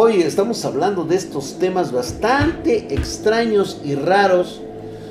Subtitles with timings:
[0.00, 4.62] Hoy estamos hablando de estos temas bastante extraños y raros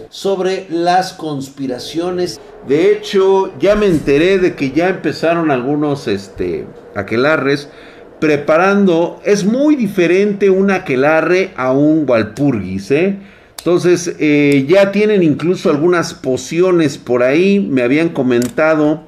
[0.08, 2.40] sobre las conspiraciones.
[2.66, 7.68] De hecho, ya me enteré de que ya empezaron algunos este, aquelarres
[8.22, 9.20] preparando.
[9.26, 13.18] Es muy diferente un aquelarre a un walpurgis, ¿eh?
[13.58, 17.60] Entonces, eh, ya tienen incluso algunas pociones por ahí.
[17.60, 19.04] Me habían comentado.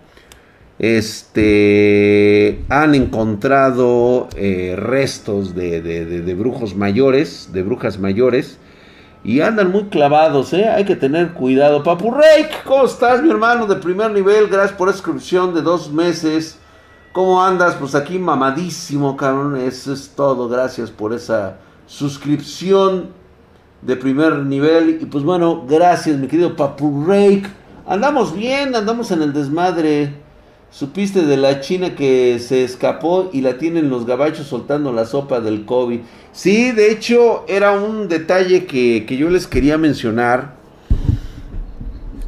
[0.80, 2.64] Este.
[2.70, 7.50] Han encontrado eh, restos de, de, brujos mayores.
[7.52, 8.58] De brujas mayores.
[9.22, 10.70] Y andan muy clavados, ¿eh?
[10.70, 11.84] Hay que tener cuidado.
[11.84, 14.48] Papu Reik, ¿cómo estás, mi hermano de primer nivel?
[14.48, 16.58] Gracias por inscripción de dos meses.
[17.12, 17.76] ¿Cómo andas?
[17.76, 19.58] Pues aquí mamadísimo, cabrón.
[19.58, 20.48] Eso es todo.
[20.48, 23.10] Gracias por esa suscripción
[23.82, 25.00] de primer nivel.
[25.02, 27.50] Y pues bueno, gracias, mi querido Papu Reik.
[27.86, 30.14] Andamos bien, andamos en el desmadre.
[30.72, 35.40] Supiste de la China que se escapó y la tienen los gabachos soltando la sopa
[35.40, 36.00] del COVID.
[36.32, 40.60] Sí, de hecho era un detalle que, yo les quería mencionar.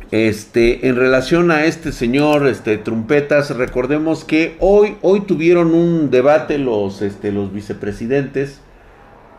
[0.09, 6.57] Este, en relación a este señor, este, Trumpetas, recordemos que hoy, hoy tuvieron un debate
[6.57, 8.59] los, este, los vicepresidentes,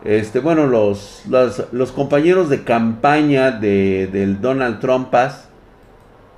[0.03, 1.23] este, bueno, los,
[1.71, 5.47] los, compañeros de campaña de, del Donald Trumpas,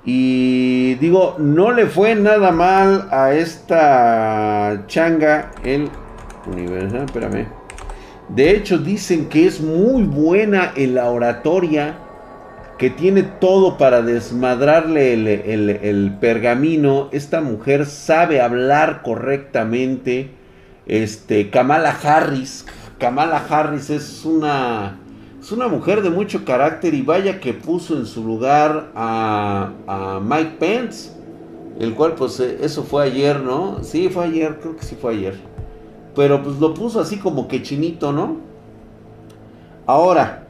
[0.08, 5.90] y digo, no le fue nada mal a esta changa el
[6.46, 7.02] universo.
[7.02, 7.48] Espérame.
[8.28, 11.98] De hecho, dicen que es muy buena en la oratoria.
[12.78, 17.08] Que tiene todo para desmadrarle el, pergamino.
[17.10, 20.30] Esta mujer sabe hablar correctamente.
[20.86, 22.64] Este, Kamala Harris.
[22.98, 24.98] Kamala Harris es una
[25.46, 30.56] es una mujer de mucho carácter y vaya que puso en su lugar a, Mike
[30.58, 31.12] Pence,
[31.78, 33.84] el cual pues eh, eso fue ayer, ¿no?
[33.84, 35.38] Sí, fue ayer, creo que sí fue ayer.
[36.16, 38.38] Pero pues lo puso así como que chinito, ¿no?
[39.86, 40.48] Ahora,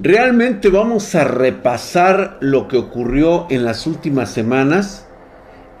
[0.00, 5.08] realmente vamos a repasar lo que ocurrió en las últimas semanas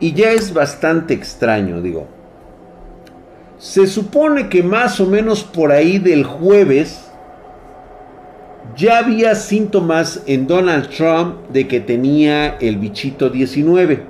[0.00, 2.15] y ya es bastante extraño, digo.
[3.58, 7.06] Se supone que más o menos por ahí del jueves
[8.76, 14.02] ya había síntomas en Donald Trump de que tenía el bichito 19.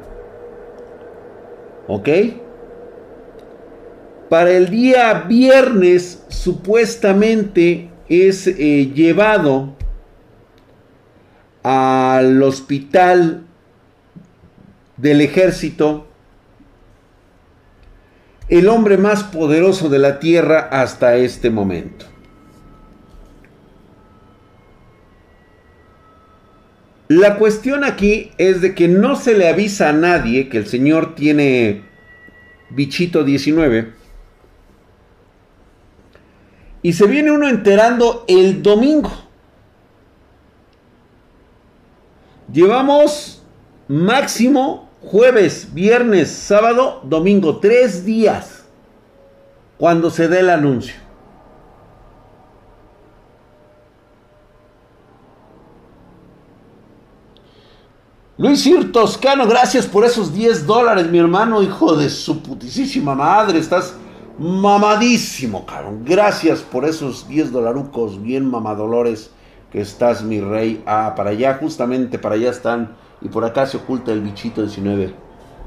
[1.86, 2.08] ¿Ok?
[4.28, 9.74] Para el día viernes supuestamente es eh, llevado
[11.62, 13.44] al hospital
[14.96, 16.06] del ejército
[18.48, 22.06] el hombre más poderoso de la tierra hasta este momento.
[27.08, 31.14] La cuestión aquí es de que no se le avisa a nadie que el señor
[31.14, 31.84] tiene
[32.70, 33.92] bichito 19.
[36.82, 39.12] Y se viene uno enterando el domingo.
[42.52, 43.42] Llevamos
[43.88, 48.64] máximo jueves, viernes, sábado, domingo, tres días
[49.78, 50.94] cuando se dé el anuncio.
[58.38, 63.58] Luis Ir Toscano, gracias por esos 10 dólares, mi hermano, hijo de su putísima madre.
[63.58, 63.94] Estás
[64.38, 66.02] mamadísimo, cabrón.
[66.04, 69.30] Gracias por esos 10 dolarucos, bien mamadolores
[69.70, 70.82] que estás, mi rey.
[70.84, 72.94] Ah, para allá, justamente para allá están
[73.26, 75.12] y por acá se oculta el bichito 19.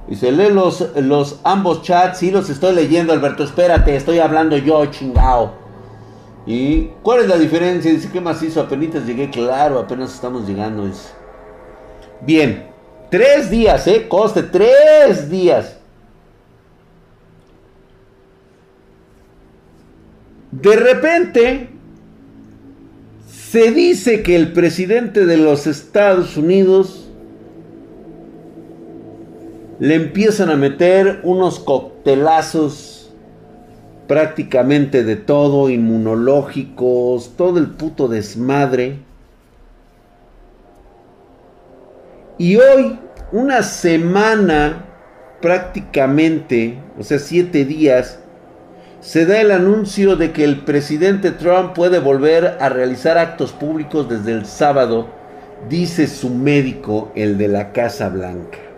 [0.08, 2.20] Dice, lee los, los ambos chats.
[2.20, 3.44] Sí, los estoy leyendo, Alberto.
[3.44, 5.52] Espérate, estoy hablando yo, chingao.
[6.46, 7.92] ¿Y cuál es la diferencia?
[7.92, 8.62] Dice, ¿qué más hizo?
[8.62, 10.90] Apenas llegué, claro, apenas estamos llegando.
[12.22, 12.70] Bien,
[13.12, 14.08] tres días, ¿eh?
[14.08, 15.78] Coste, tres días.
[20.52, 21.70] De repente,
[23.28, 27.09] se dice que el presidente de los Estados Unidos
[29.79, 33.12] le empiezan a meter unos coctelazos
[34.07, 38.97] prácticamente de todo, inmunológicos, todo el puto desmadre.
[42.37, 42.99] Y hoy,
[43.31, 44.85] una semana
[45.41, 48.20] prácticamente, o sea, siete días,
[48.99, 54.09] se da el anuncio de que el presidente Trump puede volver a realizar actos públicos
[54.09, 55.08] desde el sábado,
[55.70, 58.68] dice su médico, el de la Casa Blanca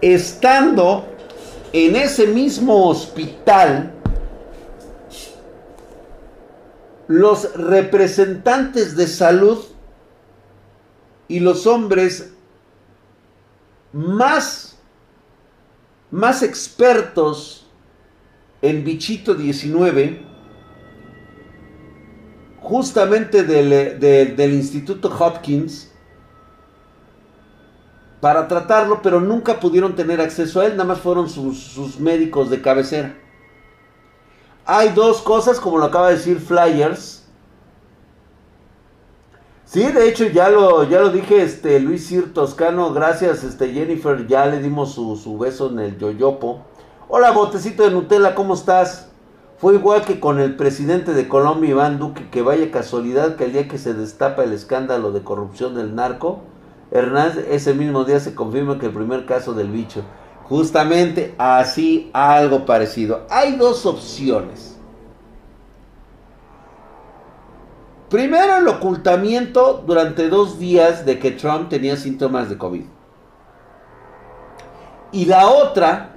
[0.00, 1.06] estando
[1.72, 3.92] en ese mismo hospital,
[7.06, 9.58] los representantes de salud
[11.26, 12.32] y los hombres
[13.92, 14.76] más,
[16.10, 17.66] más expertos
[18.62, 20.24] en Bichito 19,
[22.60, 25.89] justamente del, Instituto Hopkins,
[28.20, 32.60] para tratarlo, pero nunca pudieron tener acceso a él, nada más fueron sus, médicos de
[32.60, 33.16] cabecera.
[34.66, 37.24] Hay dos cosas, como lo acaba de decir Flyers.
[39.64, 44.26] Sí, de hecho ya lo, ya lo dije, este Luis Sir Toscano, gracias este Jennifer,
[44.26, 46.62] ya le dimos su, su beso en el yoyopo.
[47.08, 49.08] Hola, botecito de Nutella, ¿cómo estás?
[49.58, 53.52] Fue igual que con el presidente de Colombia, Iván Duque, que vaya casualidad que el
[53.52, 56.40] día que se destapa el escándalo de corrupción del narco,
[56.90, 60.02] Hernández ese mismo día se confirma que el primer caso del bicho.
[60.44, 63.26] Justamente así, algo parecido.
[63.30, 64.76] Hay dos opciones.
[68.08, 72.84] Primero, el ocultamiento durante dos días de que Trump tenía síntomas de COVID.
[75.12, 76.16] Y la otra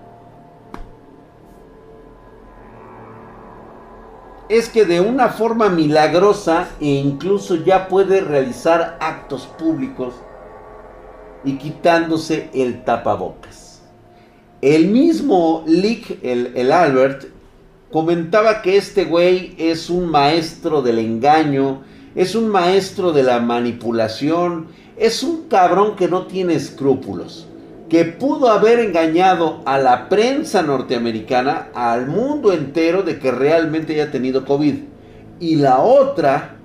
[4.49, 10.15] es que de una forma milagrosa e incluso ya puede realizar actos públicos
[11.43, 13.81] y quitándose el tapabocas.
[14.61, 17.25] El mismo Lick, el, Albert,
[17.91, 21.81] comentaba que este güey es un maestro del engaño,
[22.15, 24.67] es un maestro de la manipulación,
[24.97, 27.47] es un cabrón que no tiene escrúpulos
[27.93, 34.09] que pudo haber engañado a la prensa norteamericana, al mundo entero, de que realmente haya
[34.09, 34.73] tenido COVID.
[35.39, 36.55] Y la otra,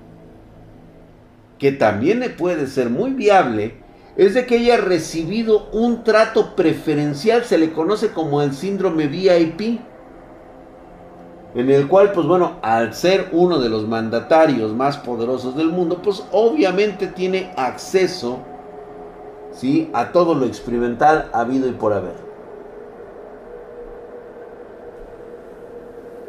[1.59, 3.75] que también puede ser muy viable,
[4.19, 9.79] es de que haya recibido un trato preferencial, se le conoce como el síndrome VIP,
[11.55, 16.01] en el cual, pues bueno, al ser uno de los mandatarios más poderosos del mundo,
[16.03, 18.39] pues obviamente tiene acceso
[19.53, 19.89] ¿sí?
[19.93, 22.15] a todo lo experimental habido y por haber.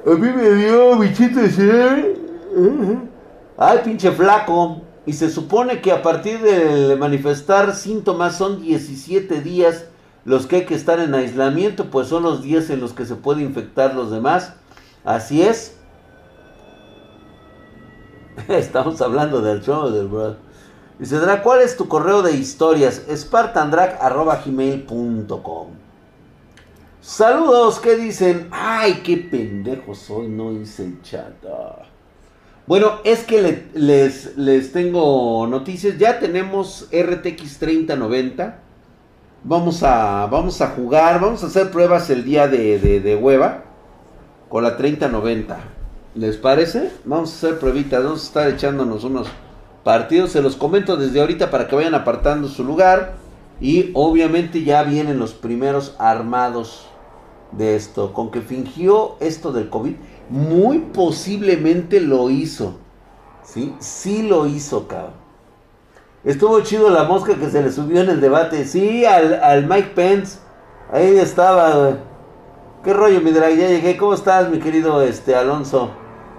[0.06, 2.14] A mí me dio bichito ese.
[3.58, 4.80] Ay, pinche flaco.
[5.06, 9.86] Y se supone que a partir de manifestar síntomas son 17 días
[10.24, 13.14] los que hay que estar en aislamiento, pues son los días en los que se
[13.16, 14.52] puede infectar los demás.
[15.04, 15.76] Así es.
[18.48, 20.36] Estamos hablando del show del bro.
[20.98, 23.00] Dice, ¿cuál es tu correo de historias?
[23.08, 25.68] spartandrag.gmail.com
[27.00, 28.48] Saludos, ¿qué dicen?
[28.50, 31.32] Ay, qué pendejo soy, no hice el chat.
[31.50, 31.89] Ah.
[32.70, 35.98] Bueno, es que les, les tengo noticias.
[35.98, 38.60] Ya tenemos RTX 3090.
[39.42, 43.64] Vamos a, vamos a jugar, vamos a hacer pruebas el día de, de, de hueva
[44.48, 45.58] con la 3090.
[46.14, 46.92] ¿Les parece?
[47.04, 49.26] Vamos a hacer pruebitas, vamos a estar echándonos unos
[49.82, 50.30] partidos.
[50.30, 53.14] Se los comento desde ahorita para que vayan apartando su lugar.
[53.60, 56.86] Y obviamente ya vienen los primeros armados
[57.50, 58.12] de esto.
[58.12, 59.96] Con que fingió esto del COVID,
[60.30, 62.78] muy posiblemente lo hizo.
[63.42, 65.20] Sí, sí lo hizo, cabrón.
[66.22, 68.64] Estuvo chido la mosca que se le subió en el debate.
[68.64, 70.38] Sí, al, Mike Pence.
[70.92, 71.98] Ahí estaba,
[72.84, 73.56] ¿Qué rollo, mi drag?
[73.56, 73.96] Ya llegué.
[73.96, 75.90] ¿Cómo estás, mi querido este, Alonso?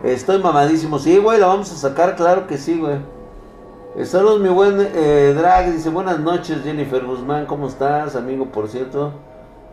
[0.03, 0.97] Estoy mamadísimo.
[0.97, 2.97] Sí, güey, la vamos a sacar, claro que sí, güey.
[3.97, 8.15] Eh, saludos mi buen eh, Drag, dice buenas noches Jennifer Guzmán, ¿cómo estás?
[8.15, 9.11] Amigo, por cierto,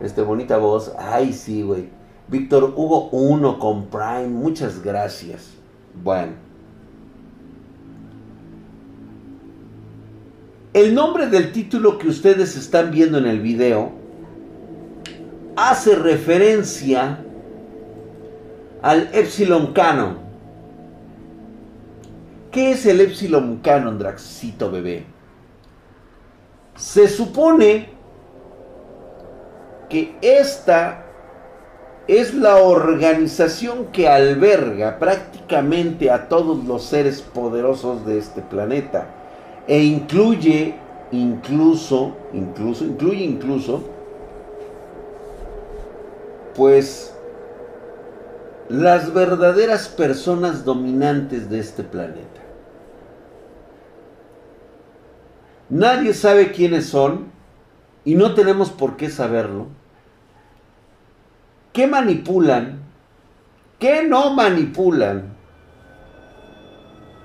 [0.01, 0.93] este bonita voz.
[0.99, 1.89] Ay, sí, güey.
[2.29, 5.49] Víctor Hugo 1 con Prime, muchas gracias.
[6.03, 6.33] Bueno.
[10.73, 13.91] El nombre del título que ustedes están viendo en el video
[15.55, 17.19] hace referencia
[18.83, 20.19] al Epsilon Canon.
[22.51, 25.05] ¿Qué es el Epsilon Canon, Draxito bebé?
[26.75, 27.89] Se supone
[29.89, 31.08] que esta
[32.09, 39.05] es la organización que alberga prácticamente a todos los seres poderosos de este planeta
[39.67, 40.73] e incluye
[41.11, 43.83] incluso, incluso, incluye incluso,
[46.55, 47.13] pues
[48.69, 52.41] las verdaderas personas dominantes de este planeta.
[55.69, 57.31] Nadie sabe quiénes son
[58.03, 59.67] y no tenemos por qué saberlo.
[61.73, 62.83] ¿Qué manipulan?
[63.79, 65.35] ¿Qué no manipulan?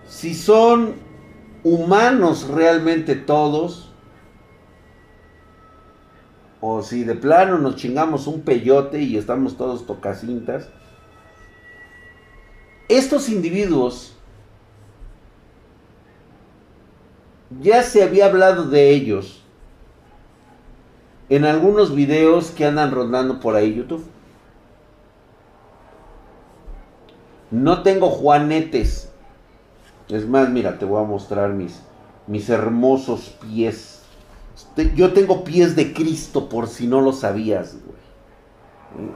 [0.06, 0.94] Si son
[1.62, 3.90] humanos realmente todos,
[6.66, 10.70] o si de plano nos chingamos un peyote y estamos todos tocacintas.
[12.88, 14.16] Estos individuos
[17.60, 19.42] ya se había hablado de ellos
[21.28, 24.04] en algunos videos que andan rondando por ahí YouTube.
[27.54, 29.08] No tengo juanetes.
[30.08, 31.80] Es más, mira, te voy a mostrar mis,
[32.26, 34.02] mis hermosos pies.
[34.96, 39.08] Yo tengo pies de Cristo por si no lo sabías, güey.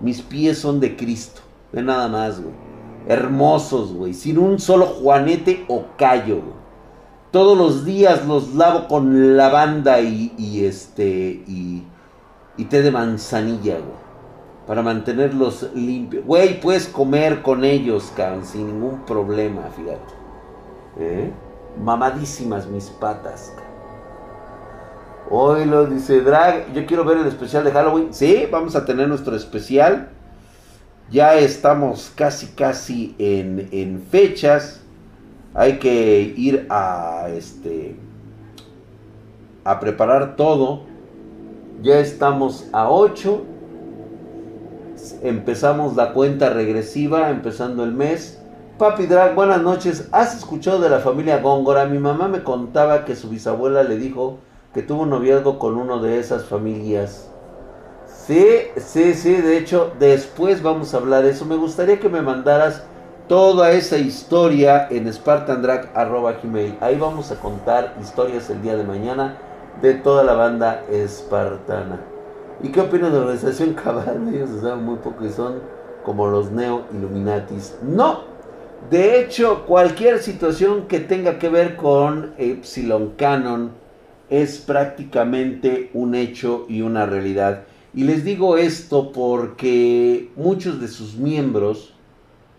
[0.00, 1.42] Mis pies son de Cristo.
[1.70, 2.56] De nada más, güey.
[3.06, 4.14] Hermosos, güey.
[4.14, 6.62] Sin un solo juanete o callo, güey.
[7.30, 11.84] Todos los días los lavo con lavanda y, y este y,
[12.56, 14.01] y té de manzanilla, güey.
[14.66, 16.24] Para mantenerlos limpios.
[16.24, 20.14] Güey, puedes comer con ellos, cabrón, sin ningún problema, fíjate.
[20.98, 21.30] ¿Eh?
[21.82, 23.52] Mamadísimas mis patas,
[25.30, 28.12] Hoy lo dice Drag, yo quiero ver el especial de Halloween.
[28.12, 30.10] Sí, vamos a tener nuestro especial.
[31.10, 34.82] Ya estamos casi, casi en, en fechas.
[35.54, 37.96] Hay que ir a este
[39.64, 40.82] a preparar todo.
[41.80, 43.51] Ya estamos a 8
[45.22, 48.38] empezamos la cuenta regresiva, empezando el mes.
[48.78, 50.08] Papi Drag, buenas noches.
[50.12, 51.86] ¿Has escuchado de la familia Góngora?
[51.86, 54.38] Mi mamá me contaba que su bisabuela le dijo
[54.74, 57.28] que tuvo un noviazgo con uno de esas familias.
[58.06, 61.44] Sí, sí, sí, de hecho, después vamos a hablar de eso.
[61.44, 62.82] Me gustaría que me mandaras
[63.28, 66.78] toda esa historia en spartandrag.gmail.
[66.80, 69.38] Ahí vamos a contar historias el día de mañana
[69.80, 72.11] de toda la banda espartana.
[72.62, 74.28] ¿Y qué opinas de la organización cabal?
[74.34, 75.60] Ellos se saben muy poco y son
[76.04, 77.76] como los neo Illuminatis.
[77.82, 78.32] No.
[78.90, 83.72] De hecho, cualquier situación que tenga que ver con Epsilon Canon
[84.28, 87.64] es prácticamente un hecho y una realidad.
[87.94, 91.94] Y les digo esto porque muchos de sus miembros,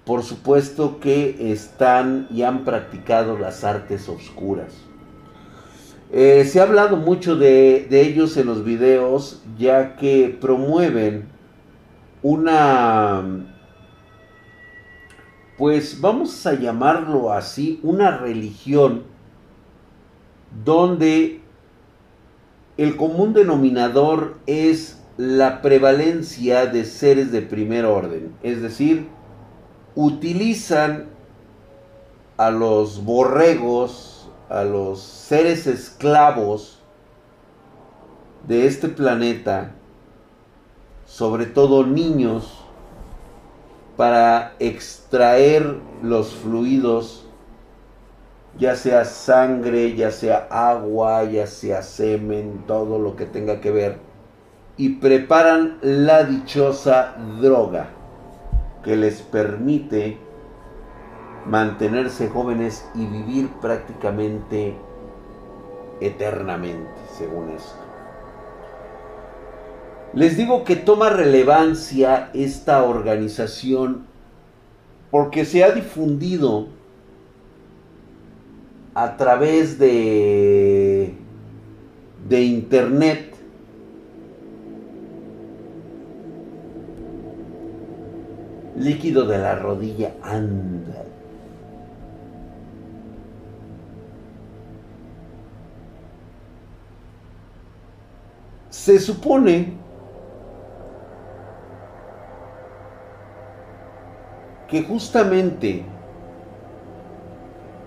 [0.05, 4.73] por supuesto que están y han practicado las artes oscuras.
[6.15, 11.25] Eh, se ha hablado mucho de, ellos en los videos, ya que promueven
[12.21, 13.47] una,
[15.57, 19.05] pues vamos a llamarlo así, una religión
[20.63, 21.41] donde
[22.77, 29.07] el común denominador es la prevalencia de seres de primer orden, es decir,
[29.95, 31.05] utilizan
[32.37, 34.12] a los borregos,
[34.53, 36.77] a los seres esclavos
[38.47, 39.71] de este planeta,
[41.07, 42.59] sobre todo niños,
[43.97, 47.25] para extraer los fluidos,
[48.59, 53.97] ya sea sangre, ya sea agua, ya sea semen, todo lo que tenga que ver,
[54.77, 57.87] y preparan la dichosa droga
[58.83, 60.19] que les permite
[61.45, 64.75] mantenerse jóvenes y vivir prácticamente
[65.99, 67.83] eternamente, según esto.
[70.13, 74.05] Les digo que toma relevancia esta organización
[75.09, 76.67] porque se ha difundido
[78.93, 81.13] a través de,
[82.29, 83.33] de internet
[88.77, 91.03] líquido de la rodilla anda
[98.83, 99.77] Se supone
[104.67, 105.85] que justamente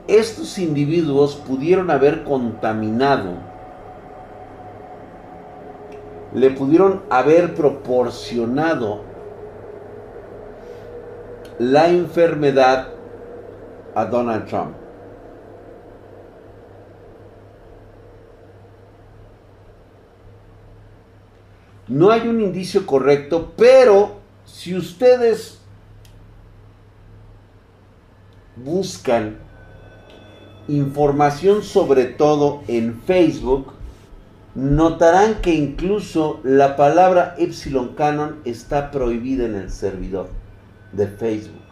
[0.09, 3.33] estos individuos pudieron haber contaminado,
[6.33, 9.03] le pudieron haber proporcionado
[11.59, 12.89] la enfermedad
[13.95, 14.86] a Donald Trump.
[21.89, 25.59] No hay un indicio correcto, pero si ustedes
[28.57, 29.37] buscan
[30.69, 33.73] información sobre todo en Facebook,
[34.55, 40.29] notarán que incluso la palabra Epsilon Canon está prohibida en el servidor
[40.93, 41.63] de Facebook.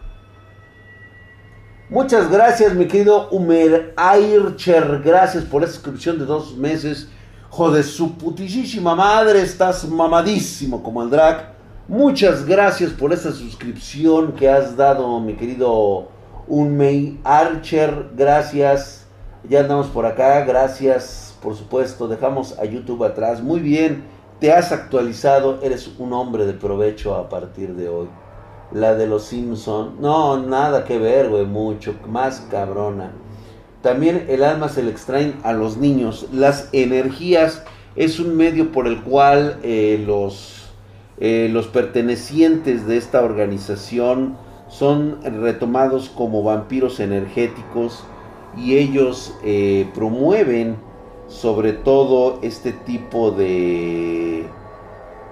[1.90, 5.02] Muchas gracias, mi querido Humer Aircher.
[5.04, 7.08] Gracias por la suscripción de dos meses.
[7.56, 11.54] Joder, su putísima madre, estás mamadísimo como el drag.
[11.86, 16.08] Muchas gracias por esa suscripción que has dado, mi querido
[16.48, 18.10] Unmei Archer.
[18.16, 19.06] Gracias.
[19.48, 20.44] Ya andamos por acá.
[20.44, 22.08] Gracias, por supuesto.
[22.08, 23.40] Dejamos a YouTube atrás.
[23.40, 24.02] Muy bien.
[24.40, 25.60] Te has actualizado.
[25.62, 28.08] Eres un hombre de provecho a partir de hoy.
[28.72, 30.00] La de los Simpson.
[30.00, 31.46] No, nada que ver, güey.
[31.46, 33.12] Mucho más cabrona.
[33.84, 36.26] También el alma se le extraen a los niños.
[36.32, 37.62] Las energías
[37.96, 40.70] es un medio por el cual eh, los,
[41.20, 44.38] eh, los pertenecientes de esta organización
[44.70, 48.04] son retomados como vampiros energéticos
[48.56, 50.76] y ellos eh, promueven
[51.28, 54.46] sobre todo este tipo de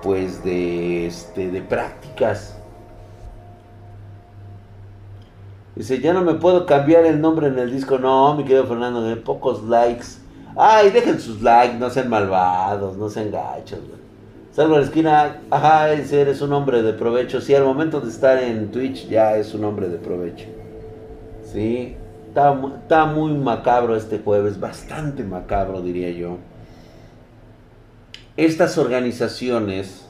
[0.03, 2.62] pues de este de prácticas
[5.77, 9.03] dice ya no me puedo cambiar el nombre en el disco no mi querido Fernando
[9.03, 10.07] de pocos likes.
[10.57, 13.81] Ay dejen sus likes no sean malvados no sean gachos
[14.53, 18.71] salvo la esquina ajá eres un hombre de provecho sí al momento de estar en
[18.71, 20.47] Twitch ya es un hombre de provecho.
[21.53, 21.97] Sí
[22.33, 26.39] Está, muy macabro este jueves, bastante macabro diría yo.
[28.39, 30.07] Estas organizaciones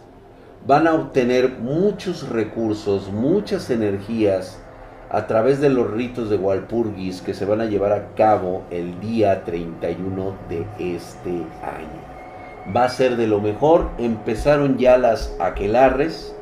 [0.65, 4.62] van a obtener muchos recursos, muchas energías
[5.13, 8.99] a través de los ritos de Walpurgis que se van a llevar a cabo el
[8.99, 12.75] día 31 de este año.
[12.75, 16.35] Va a ser de lo mejor, empezaron ya las aquelarres,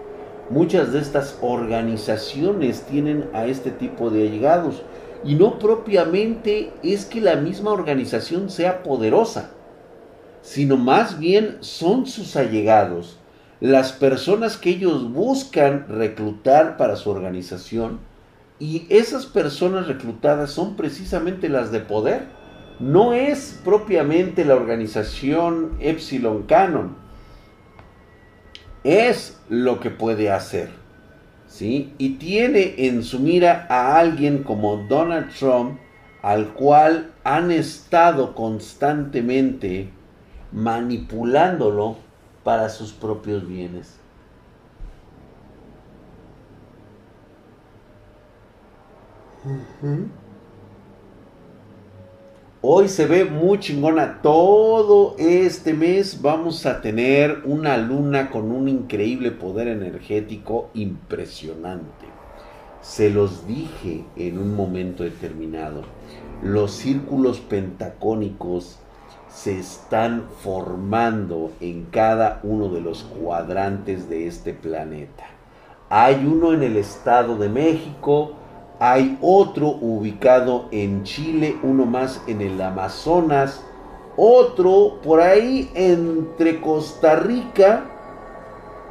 [0.50, 4.82] muchas de estas organizaciones tienen a este tipo de allegados.
[5.24, 9.50] Y no propiamente es que la misma organización sea poderosa,
[10.42, 13.18] sino más bien son sus allegados,
[13.60, 17.98] las personas que ellos buscan reclutar para su organización,
[18.60, 22.26] y esas personas reclutadas son precisamente las de poder.
[22.78, 26.96] No es propiamente la organización Epsilon Canon,
[28.84, 30.70] es lo que puede hacer.
[31.58, 35.78] Y tiene en su mira a alguien como Donald Trump,
[36.22, 39.90] al cual han estado constantemente
[40.52, 41.96] manipulándolo
[42.44, 43.99] para sus propios bienes.
[52.62, 54.20] Hoy se ve muy chingona.
[54.20, 62.06] Todo este mes vamos a tener una luna con un increíble poder energético impresionante.
[62.82, 65.84] Se los dije en un momento determinado.
[66.42, 68.78] Los círculos pentacónicos
[69.30, 75.24] se están formando en cada uno de los cuadrantes de este planeta.
[75.88, 78.34] Hay uno en el Estado de México,
[78.80, 83.62] hay otro ubicado en Chile, uno más en el Amazonas,
[84.16, 87.84] otro por ahí entre Costa Rica,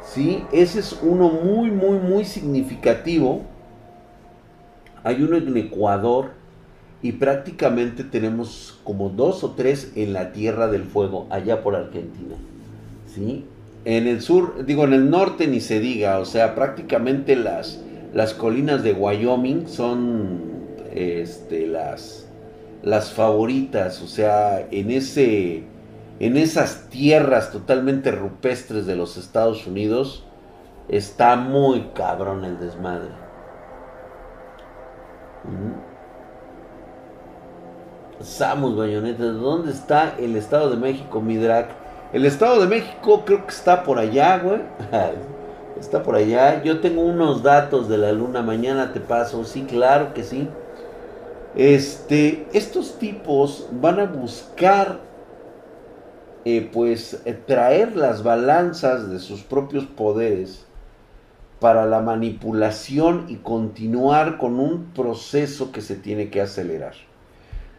[0.04, 0.44] ¿sí?
[0.52, 3.42] Ese es uno muy, muy, muy significativo.
[5.02, 6.34] Hay uno en Ecuador
[7.02, 12.36] y prácticamente tenemos como dos o tres en la Tierra del Fuego, allá por Argentina,
[13.12, 13.44] ¿sí?
[13.84, 17.80] En el sur, digo, en el norte ni se diga, o sea, prácticamente las
[18.12, 20.40] las colinas de Wyoming son
[20.92, 22.26] este, las,
[22.82, 25.64] las favoritas, o sea, en, ese,
[26.18, 30.24] en esas tierras totalmente rupestres de los Estados Unidos,
[30.88, 33.10] está muy cabrón el desmadre.
[38.20, 41.70] Samus Bayoneta, ¿dónde está el Estado de México, Midrak?
[42.12, 44.60] El Estado de México creo que está por allá, güey.
[45.80, 46.62] Está por allá.
[46.62, 48.42] Yo tengo unos datos de la luna.
[48.42, 49.44] Mañana te paso.
[49.44, 50.46] Sí, claro que sí.
[51.56, 55.00] Este, estos tipos van a buscar,
[56.44, 60.66] eh, pues, eh, traer las balanzas de sus propios poderes
[61.58, 66.94] para la manipulación y continuar con un proceso que se tiene que acelerar.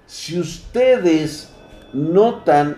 [0.06, 1.50] Si ustedes
[1.94, 2.78] notan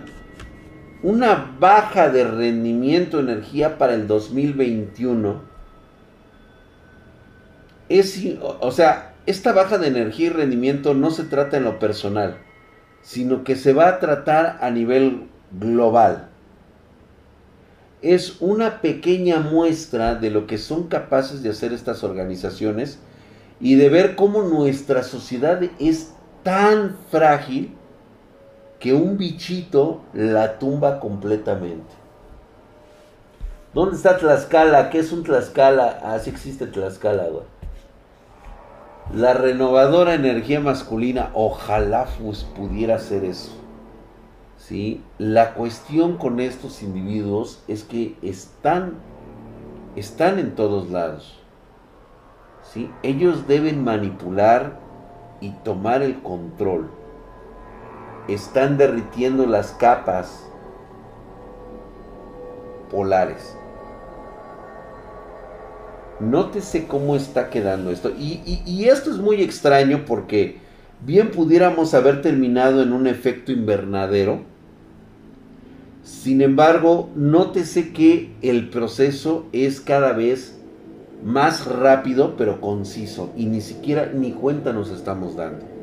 [1.04, 5.42] una baja de rendimiento energía para el 2021
[7.90, 12.38] es, o sea, esta baja de energía y rendimiento no se trata en lo personal,
[13.02, 16.30] sino que se va a tratar a nivel global.
[18.00, 22.98] Es una pequeña muestra de lo que son capaces de hacer estas organizaciones
[23.60, 27.76] y de ver cómo nuestra sociedad es tan frágil
[28.78, 31.94] que un bichito la tumba completamente.
[33.72, 34.90] ¿Dónde está Tlaxcala?
[34.90, 36.00] ¿Qué es un Tlaxcala?
[36.04, 37.44] Ah, sí existe Tlaxcala, güey.
[39.12, 43.52] La renovadora energía masculina, ojalá pues, pudiera ser eso.
[44.58, 45.02] ¿Sí?
[45.18, 48.94] La cuestión con estos individuos es que están,
[49.96, 51.40] están en todos lados.
[52.62, 52.90] ¿Sí?
[53.02, 54.78] Ellos deben manipular
[55.40, 57.03] y tomar el control
[58.28, 60.44] están derritiendo las capas
[62.90, 63.56] polares.
[66.20, 68.10] Nótese cómo está quedando esto.
[68.18, 70.58] Y, esto es muy extraño porque
[71.04, 74.42] bien pudiéramos haber terminado en un efecto invernadero.
[76.04, 80.58] Sin embargo, nótese que el proceso es cada vez
[81.24, 85.73] más rápido pero conciso y ni siquiera ni cuenta nos estamos dando.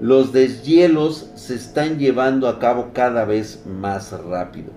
[0.00, 4.70] Los deshielos se están llevando a cabo cada vez más rápido,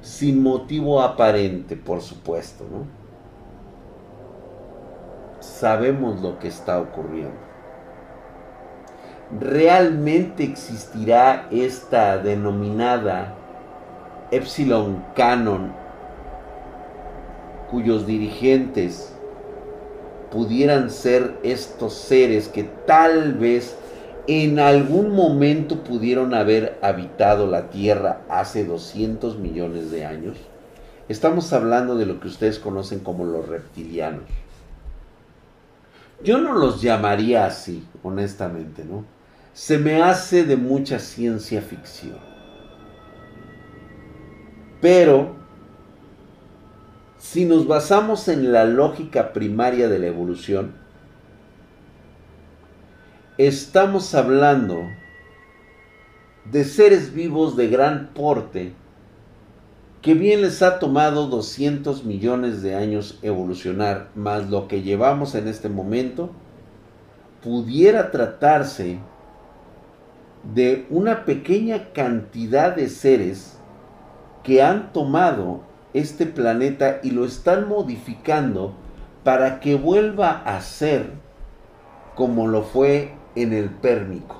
[0.00, 2.64] sin motivo aparente, por supuesto.
[5.40, 7.36] Sabemos lo que está ocurriendo.
[9.38, 13.34] ¿Realmente existirá esta denominada
[14.30, 15.72] Epsilon Canon
[17.70, 19.14] cuyos dirigentes
[20.30, 23.76] pudieran ser estos seres que tal vez
[24.26, 30.36] en algún momento pudieron haber habitado la Tierra hace 200 millones de años.
[31.08, 34.28] Estamos hablando de lo que ustedes conocen como los reptilianos.
[36.22, 39.04] Yo no los llamaría así, honestamente, ¿no?
[39.54, 42.16] Se me hace de mucha ciencia ficción.
[44.80, 45.34] Pero,
[47.18, 50.81] si nos basamos en la lógica primaria de la evolución,
[53.38, 54.90] estamos hablando
[56.44, 58.74] de seres vivos de gran porte
[60.02, 65.48] que bien les ha tomado 200 millones de años evolucionar, más lo que llevamos en
[65.48, 66.30] este momento,
[67.42, 68.98] pudiera tratarse
[70.54, 73.56] de una pequeña cantidad de seres
[74.42, 75.62] que han tomado
[75.94, 78.74] este planeta y lo están modificando
[79.24, 81.12] para que vuelva a ser
[82.14, 84.36] como lo fue en el Pérmico.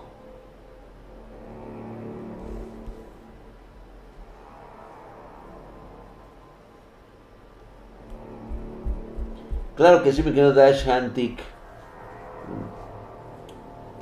[9.76, 11.40] Claro que sí me quedo Dash Hantic.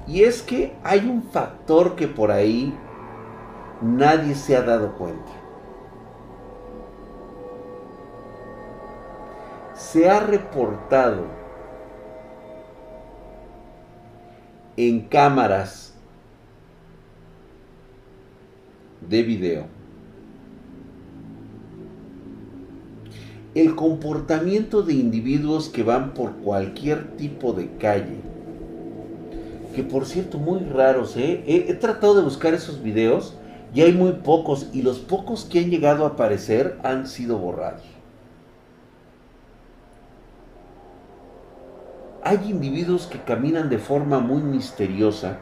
[0.06, 2.76] Y es que hay un factor que por ahí
[3.80, 5.30] nadie se ha dado cuenta.
[9.74, 11.39] Se ha reportado
[14.76, 15.94] en cámaras
[19.08, 19.80] de video
[23.54, 28.20] el comportamiento de individuos que van por cualquier tipo de calle.
[29.74, 31.42] Que por cierto, muy raros, ¿eh?
[31.46, 33.34] he, he, tratado de buscar esos videos
[33.74, 37.82] y hay muy pocos y los pocos que han llegado a aparecer han sido borrados.
[42.22, 45.38] Hay individuos que caminan de forma muy misteriosa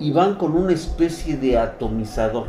[0.00, 2.46] y van con una especie de atomizador.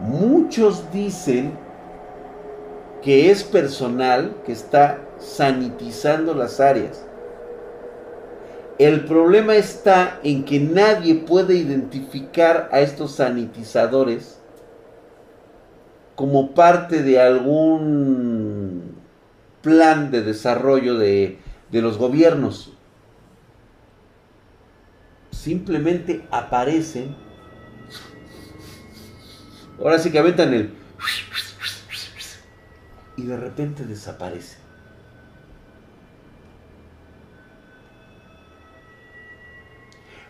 [0.00, 1.52] Muchos dicen
[3.02, 7.04] que es personal que está sanitizando las áreas.
[8.78, 14.38] El problema está en que nadie puede identificar a estos sanitizadores
[16.14, 18.95] como parte de algún
[19.66, 21.40] plan de desarrollo de,
[21.72, 22.72] los gobiernos.
[25.32, 27.16] Simplemente aparecen.
[29.80, 30.72] Ahora sí que aventan el...
[33.16, 34.60] Y de repente desaparecen.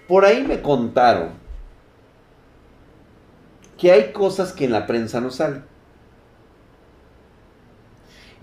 [0.09, 1.33] Por ahí me contaron
[3.77, 5.76] que hay cosas que en la prensa no salen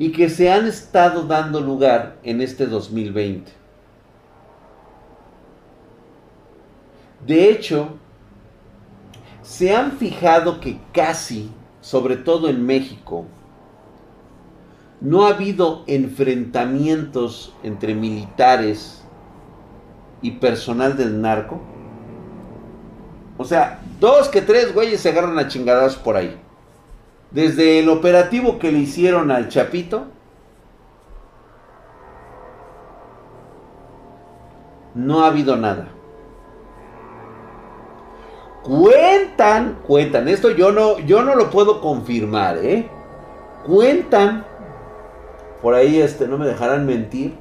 [0.03, 3.53] y que se han estado dando lugar en este 2020.
[7.25, 7.87] De hecho,
[9.41, 13.27] se han fijado que casi, sobre todo en México,
[14.99, 19.05] no ha habido enfrentamientos entre militares
[20.21, 21.61] y personal del narco.
[23.37, 26.42] O sea, dos que tres güeyes se agarran a chingadas por ahí.
[27.33, 30.05] Desde el operativo que le hicieron al Chapito,
[34.93, 35.87] no ha habido nada.
[38.61, 42.87] Cuentan, cuentan, esto yo no, yo no lo puedo confirmar, ¿eh?
[43.65, 44.45] Cuentan,
[45.61, 47.35] por ahí este, no me dejarán mentir,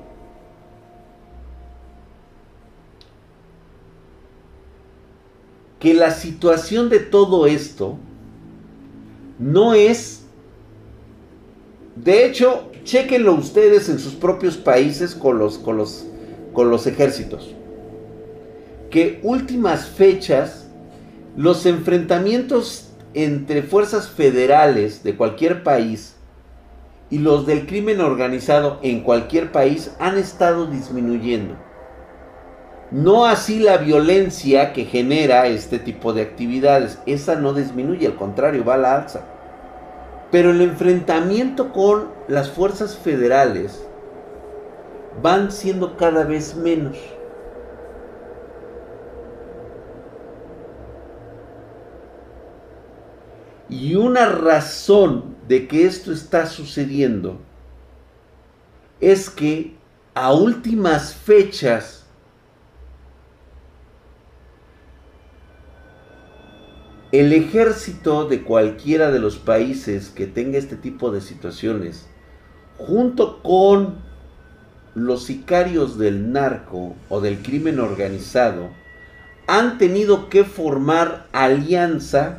[5.78, 7.98] que la situación de todo esto
[9.42, 10.24] no es...
[11.96, 16.07] De hecho, chequenlo ustedes en sus propios países con los, con los,
[16.52, 17.55] con los ejércitos.
[18.90, 20.68] Que últimas fechas,
[21.37, 26.14] los enfrentamientos entre fuerzas federales de cualquier país
[27.11, 31.57] y los del crimen organizado en cualquier país han estado disminuyendo.
[32.90, 36.98] No así la violencia que genera este tipo de actividades.
[37.07, 39.32] Esa no disminuye, al contrario, va a la alza.
[40.33, 43.87] Pero el enfrentamiento con las fuerzas federales
[45.23, 46.97] van siendo cada vez menos.
[53.68, 57.38] Y una razón de que esto está sucediendo
[59.01, 59.77] es que
[60.14, 62.02] a últimas fechas
[67.12, 72.07] el ejército de cualquiera de los países que tenga este tipo de situaciones,
[72.79, 73.96] junto con
[74.94, 78.70] los sicarios del narco o del crimen organizado,
[79.46, 82.38] han tenido que formar alianza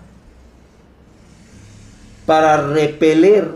[2.26, 3.52] para repeler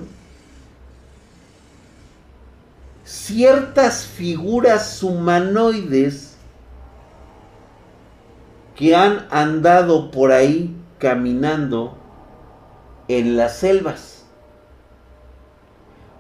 [3.06, 6.36] ciertas figuras humanoides
[8.76, 11.98] que han andado por ahí caminando
[13.08, 14.26] en las selvas.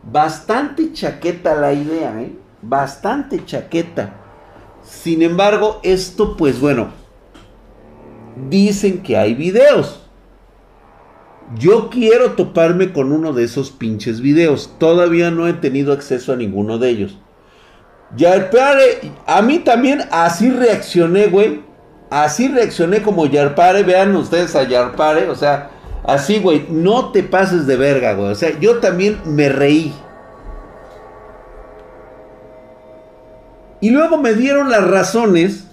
[0.04, 2.34] Bastante chaqueta la idea, ¿eh?
[2.62, 4.14] Bastante chaqueta.
[4.84, 6.90] Sin embargo, esto pues bueno,
[8.50, 10.04] dicen que hay videos.
[11.58, 14.76] Yo quiero toparme con uno de esos pinches videos.
[14.80, 17.18] Todavía no he tenido acceso a ninguno de ellos.
[18.16, 21.67] Yarpare, a mí también así reaccioné, güey.
[22.10, 23.84] Así reaccioné como Yarpare.
[23.84, 25.30] Vean ustedes a Yarpare.
[25.30, 25.70] O sea,
[26.04, 26.66] así, güey.
[26.70, 28.32] No te pases de verga, güey.
[28.32, 29.94] O sea, yo también me reí.
[33.80, 35.66] Y luego me dieron las razones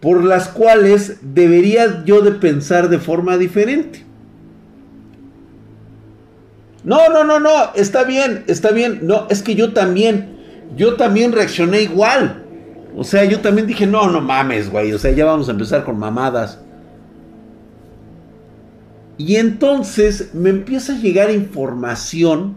[0.00, 4.04] por las cuales debería yo de pensar de forma diferente.
[6.84, 9.00] No, no, no, no, está bien, está bien.
[9.02, 10.36] No, es que yo también,
[10.76, 12.43] yo también reaccioné igual.
[12.96, 14.92] O sea, yo también dije, no, no mames, güey.
[14.92, 16.60] O sea, ya vamos a empezar con mamadas.
[19.16, 22.56] Y entonces me empieza a llegar información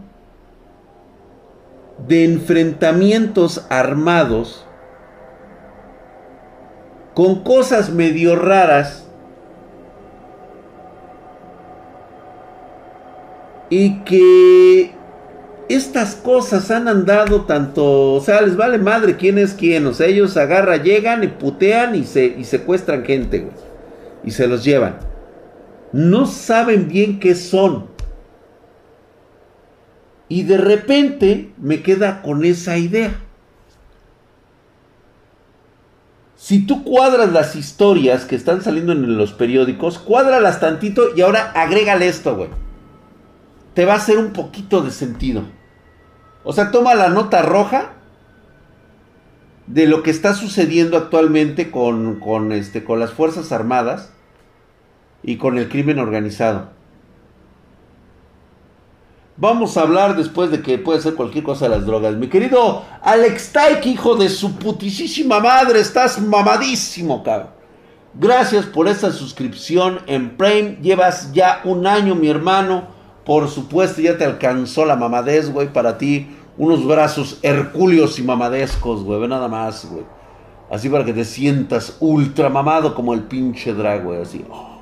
[2.06, 4.64] de enfrentamientos armados
[7.14, 9.08] con cosas medio raras
[13.70, 14.97] y que
[15.68, 20.06] estas cosas han andado tanto, o sea, les vale madre quién es quién, o sea,
[20.06, 23.50] ellos agarran, llegan y putean y, se, y secuestran gente,
[24.24, 24.98] y se los llevan.
[25.92, 27.86] No saben bien qué son.
[30.28, 33.18] Y de repente me queda con esa idea.
[36.36, 41.50] Si tú cuadras las historias que están saliendo en los periódicos, cuádralas tantito y ahora
[41.52, 42.50] agrégale esto, güey.
[43.74, 45.57] Te va a hacer un poquito de sentido.
[46.44, 47.92] O sea, toma la nota roja
[49.66, 54.10] de lo que está sucediendo actualmente con, con, este, con las Fuerzas Armadas
[55.22, 56.70] y con el crimen organizado.
[59.36, 62.16] Vamos a hablar después de que puede ser cualquier cosa de las drogas.
[62.16, 67.50] Mi querido Alex Taik, hijo de su putisísima madre, estás mamadísimo, cabrón.
[68.14, 70.78] Gracias por esta suscripción en Prime.
[70.82, 72.88] Llevas ya un año, mi hermano.
[73.28, 76.34] Por supuesto, ya te alcanzó la mamadez, güey, para ti.
[76.56, 79.28] Unos brazos hercúleos y mamadescos, güey.
[79.28, 80.04] nada más, güey.
[80.70, 84.22] Así para que te sientas ultra mamado como el pinche drag, güey.
[84.22, 84.46] Así.
[84.50, 84.78] Oh,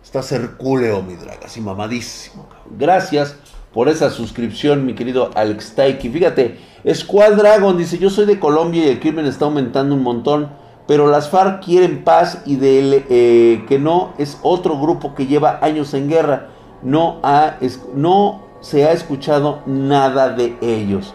[0.00, 1.44] estás hercúleo, mi drag.
[1.44, 2.78] Así mamadísimo, cabrón.
[2.78, 3.34] Gracias
[3.72, 6.10] por esa suscripción, mi querido Alex Taiki.
[6.10, 6.60] Fíjate,
[6.94, 10.48] Squad Dragon dice, yo soy de Colombia y el crimen está aumentando un montón,
[10.86, 15.58] pero las FARC quieren paz y de eh, que no es otro grupo que lleva
[15.60, 16.53] años en guerra.
[16.84, 17.58] No, ha,
[17.94, 21.14] no se ha escuchado nada de ellos.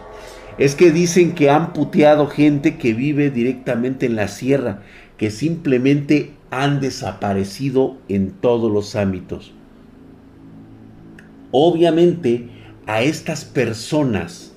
[0.58, 4.82] Es que dicen que han puteado gente que vive directamente en la sierra,
[5.16, 9.52] que simplemente han desaparecido en todos los ámbitos.
[11.52, 12.48] Obviamente
[12.86, 14.52] a estas personas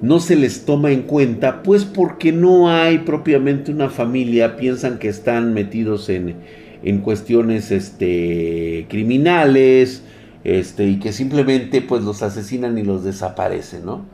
[0.00, 5.08] no se les toma en cuenta, pues porque no hay propiamente una familia, piensan que
[5.08, 6.36] están metidos en,
[6.82, 10.02] en cuestiones este, criminales,
[10.44, 14.04] este, y que simplemente pues los asesinan y los desaparecen, ¿no?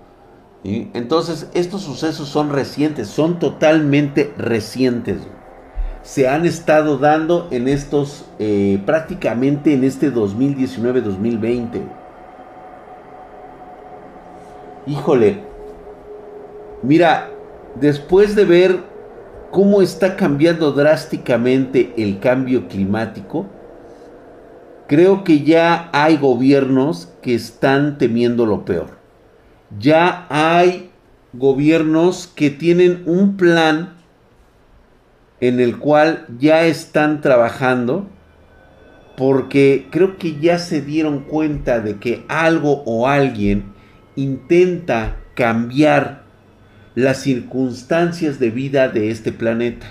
[0.65, 5.19] Entonces estos sucesos son recientes, son totalmente recientes
[6.05, 11.81] se han estado dando en estos, eh, prácticamente en este 2019-2020.
[14.87, 15.41] Híjole,
[16.83, 17.31] mira,
[17.81, 18.81] después de ver
[19.55, 23.47] cómo está cambiando drásticamente el cambio climático,
[24.89, 28.99] creo que ya hay gobiernos que están temiendo lo peor.
[29.79, 30.91] Ya hay
[31.33, 33.95] gobiernos que tienen un plan
[35.39, 38.09] en el cual ya están trabajando
[39.17, 43.73] porque creo que ya se dieron cuenta de que algo o alguien
[44.17, 46.24] intenta cambiar
[46.95, 49.87] las circunstancias de vida de este planeta,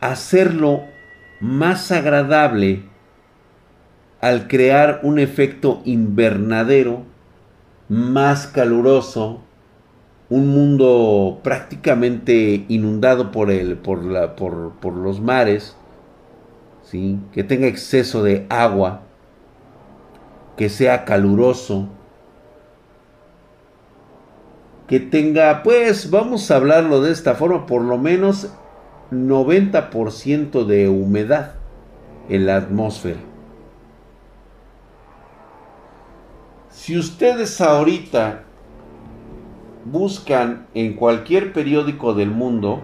[0.00, 0.82] hacerlo
[1.40, 2.82] más agradable
[4.20, 7.04] al crear un efecto invernadero
[7.88, 9.40] más caluroso,
[10.28, 15.76] un mundo prácticamente inundado por, por, la, por, por los mares,
[16.82, 17.18] ¿sí?
[17.32, 19.02] que tenga exceso de agua,
[20.56, 21.88] que sea caluroso,
[24.88, 28.50] que tenga, pues vamos a hablarlo de esta forma, por lo menos
[29.10, 31.54] 90% de humedad
[32.28, 33.20] en la atmósfera.
[36.70, 38.44] Si ustedes ahorita
[39.84, 42.82] buscan en cualquier periódico del mundo,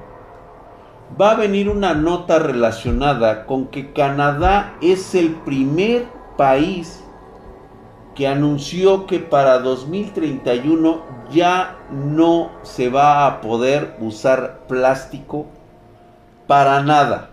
[1.21, 7.04] va a venir una nota relacionada con que Canadá es el primer país
[8.15, 15.47] que anunció que para 2031 ya no se va a poder usar plástico
[16.47, 17.31] para nada.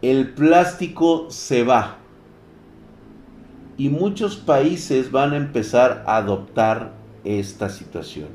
[0.00, 1.98] El plástico se va.
[3.76, 6.92] Y muchos países van a empezar a adoptar
[7.24, 8.28] esta situación.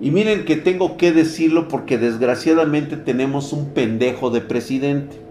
[0.00, 5.21] Y miren que tengo que decirlo porque desgraciadamente tenemos un pendejo de presidente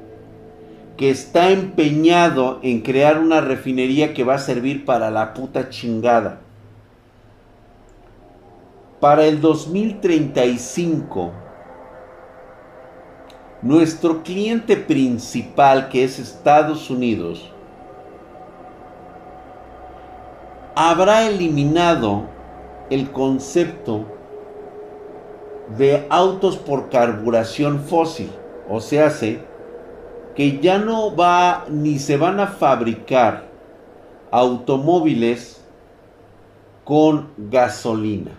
[1.01, 6.41] que está empeñado en crear una refinería que va a servir para la puta chingada.
[8.99, 11.31] Para el 2035,
[13.63, 17.51] nuestro cliente principal, que es Estados Unidos,
[20.75, 22.25] habrá eliminado
[22.91, 24.05] el concepto
[25.75, 28.29] de autos por carburación fósil.
[28.69, 29.09] O sea,
[30.35, 33.49] que ya no va ni se van a fabricar
[34.31, 35.61] automóviles
[36.83, 38.31] con gasolina.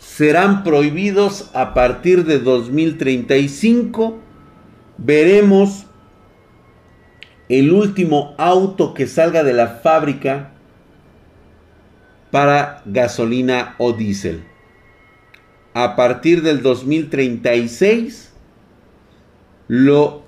[0.00, 4.18] Serán prohibidos a partir de 2035
[4.96, 5.86] veremos
[7.48, 10.50] el último auto que salga de la fábrica
[12.30, 14.44] para gasolina o diésel.
[15.74, 18.32] A partir del 2036,
[19.68, 20.22] lo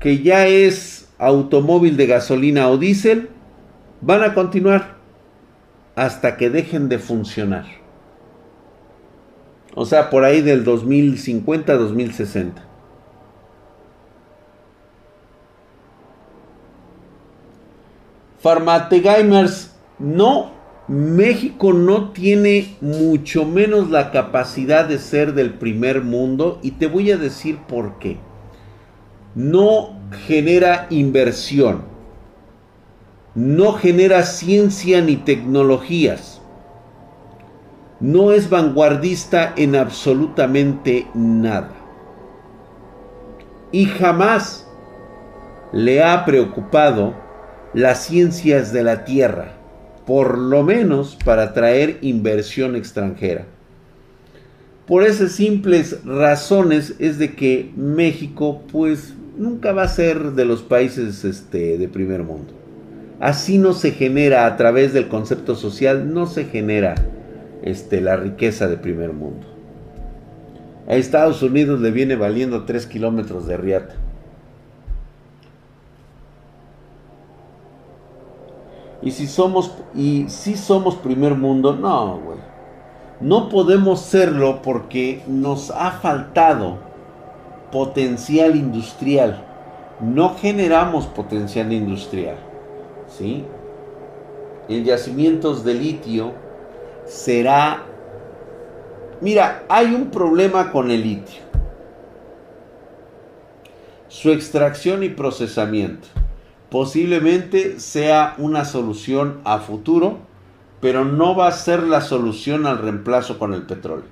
[0.00, 3.30] que ya es automóvil de gasolina o diésel,
[4.00, 4.96] van a continuar
[5.94, 7.66] hasta que dejen de funcionar.
[9.74, 12.52] O sea, por ahí del 2050-2060.
[18.40, 20.50] Farmategamers, no,
[20.88, 27.12] México no tiene mucho menos la capacidad de ser del primer mundo y te voy
[27.12, 28.18] a decir por qué.
[29.36, 31.82] No genera inversión,
[33.36, 36.42] no genera ciencia ni tecnologías,
[38.00, 41.70] no es vanguardista en absolutamente nada.
[43.70, 44.68] Y jamás
[45.72, 47.14] le ha preocupado
[47.72, 49.61] las ciencias de la tierra,
[50.06, 53.46] por lo menos para traer inversión extranjera.
[54.86, 60.62] Por esas simples razones es de que México pues nunca va a ser de los
[60.62, 62.52] países este, de primer mundo.
[63.20, 66.96] Así no se genera a través del concepto social, no se genera
[67.62, 69.46] este, la riqueza de primer mundo.
[70.88, 73.94] A Estados Unidos le viene valiendo 3 kilómetros de riata.
[79.02, 82.38] Y si somos, y si somos primer mundo, no, güey.
[83.20, 86.78] No podemos serlo porque nos ha faltado
[87.70, 89.44] potencial industrial.
[90.00, 92.36] No generamos potencial industrial.
[93.08, 93.44] ¿Sí?
[94.68, 96.32] En yacimientos de litio
[97.04, 97.82] será...
[99.20, 101.42] Mira, hay un problema con el litio.
[104.08, 106.08] Su extracción y procesamiento
[106.72, 110.20] posiblemente sea una solución a futuro,
[110.80, 114.06] pero no va a ser la solución al reemplazo con el petróleo.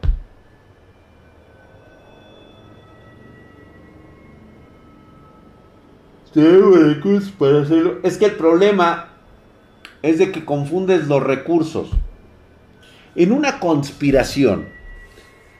[8.03, 9.09] Es que el problema
[10.03, 11.89] es de que confundes los recursos.
[13.15, 14.69] En una conspiración,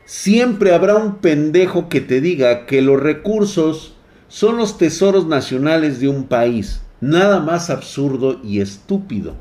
[0.05, 3.97] siempre habrá un pendejo que te diga que los recursos
[4.29, 6.83] son los tesoros nacionales de un país.
[7.01, 9.35] Nada más absurdo y estúpido.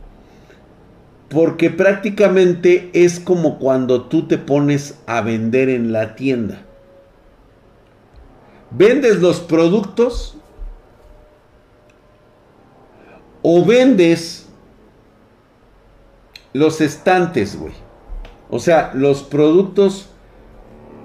[1.30, 6.66] Porque prácticamente es como cuando tú te pones a vender en la tienda.
[8.72, 10.38] Vendes los productos
[13.42, 14.48] o vendes
[16.54, 17.74] los estantes, güey.
[18.50, 20.10] O sea, los productos,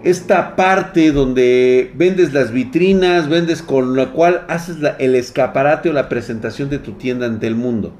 [0.04, 6.10] esta parte donde vendes las vitrinas, vendes con la cual haces el escaparate o la
[6.10, 7.94] presentación de tu tienda ante el mundo.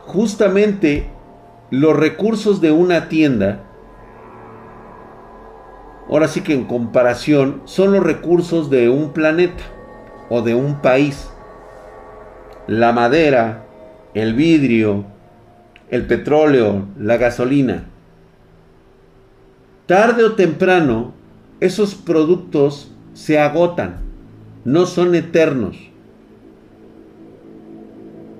[0.00, 1.08] Justamente
[1.70, 3.60] los recursos de una tienda,
[6.10, 9.62] ahora sí que en comparación, son los recursos de un planeta
[10.28, 11.30] o de un país.
[12.66, 13.64] La madera,
[14.12, 15.04] el vidrio,
[15.88, 17.93] el petróleo, la gasolina.
[19.86, 21.12] Tarde o temprano,
[21.60, 23.96] esos productos se agotan,
[24.64, 25.76] no son eternos.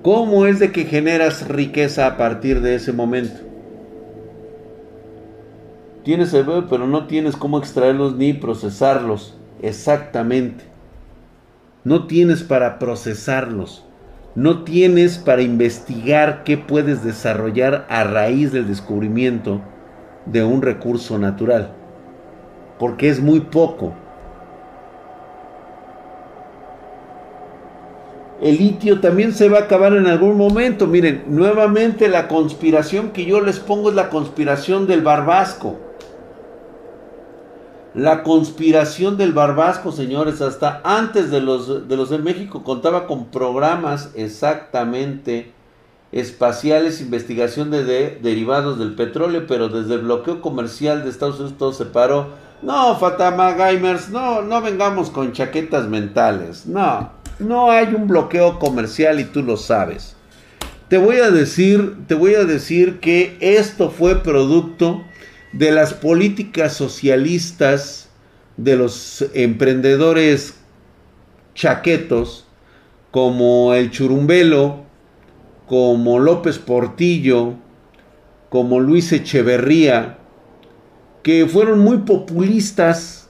[0.01, 3.41] ¿Cómo es de que generas riqueza a partir de ese momento?
[6.03, 10.63] Tienes el pero no tienes cómo extraerlos ni procesarlos exactamente.
[11.83, 13.85] No tienes para procesarlos
[14.35, 19.61] no tienes para investigar qué puedes desarrollar a raíz del descubrimiento
[20.25, 21.71] de un recurso natural,
[22.79, 23.93] porque es muy poco.
[28.41, 30.87] El litio también se va a acabar en algún momento.
[30.87, 35.77] Miren, nuevamente la conspiración que yo les pongo es la conspiración del barbasco.
[37.95, 43.27] La conspiración del Barbasco, señores, hasta antes de los, de los de México contaba con
[43.27, 45.54] programas exactamente
[46.11, 51.73] espaciales, investigación de, derivados del petróleo, pero desde el bloqueo comercial de Estados Unidos todo
[51.73, 52.29] se paró.
[52.61, 56.65] No, Fatama Gamers, no, no vengamos con chaquetas mentales.
[56.65, 60.15] No, no hay un bloqueo comercial y tú lo sabes.
[60.87, 65.03] Te voy a decir, te voy a decir que esto fue producto
[65.51, 68.09] de las políticas socialistas
[68.57, 70.55] de los emprendedores
[71.55, 72.45] chaquetos
[73.11, 74.84] como el Churumbelo,
[75.67, 77.53] como López Portillo,
[78.49, 80.17] como Luis Echeverría,
[81.23, 83.29] que fueron muy populistas,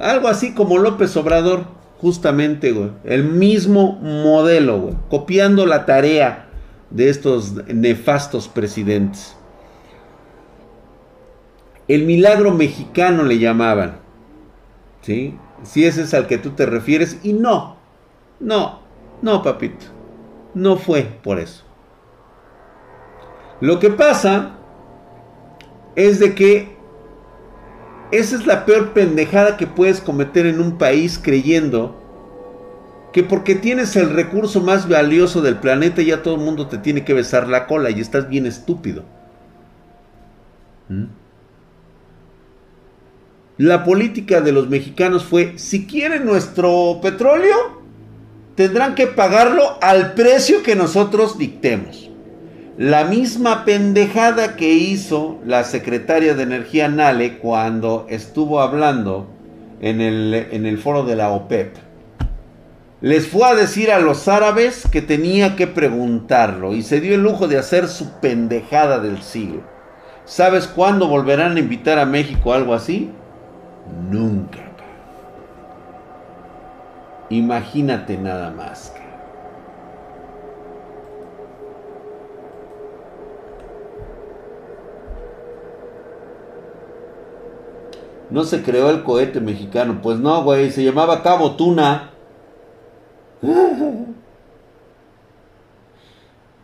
[0.00, 1.64] algo así como López Obrador,
[2.00, 2.74] justamente,
[3.04, 6.48] el mismo modelo, copiando la tarea
[6.90, 9.36] de estos nefastos presidentes.
[11.88, 13.96] El milagro mexicano le llamaban.
[15.02, 15.36] ¿Sí?
[15.62, 17.18] Si ese es al que tú te refieres.
[17.22, 17.76] Y no,
[18.40, 18.80] no,
[19.20, 19.86] no, papito.
[20.54, 21.64] No fue por eso.
[23.62, 24.56] Lo que pasa
[25.94, 26.76] es de que
[28.10, 31.96] esa es la peor pendejada que puedes cometer en un país creyendo
[33.12, 37.04] que porque tienes el recurso más valioso del planeta ya todo el mundo te tiene
[37.04, 39.04] que besar la cola y estás bien estúpido.
[40.88, 41.04] ¿Mm?
[43.58, 47.80] La política de los mexicanos fue, si quieren nuestro petróleo,
[48.56, 52.11] tendrán que pagarlo al precio que nosotros dictemos.
[52.78, 59.26] La misma pendejada que hizo la secretaria de Energía Nale cuando estuvo hablando
[59.82, 61.76] en el, en el foro de la OPEP.
[63.02, 67.22] Les fue a decir a los árabes que tenía que preguntarlo y se dio el
[67.22, 69.60] lujo de hacer su pendejada del siglo.
[70.24, 73.10] ¿Sabes cuándo volverán a invitar a México algo así?
[74.08, 74.60] Nunca.
[77.28, 78.94] Imagínate nada más.
[88.32, 90.00] No se creó el cohete mexicano.
[90.02, 90.70] Pues no, güey.
[90.70, 92.10] Se llamaba Cabo Tuna.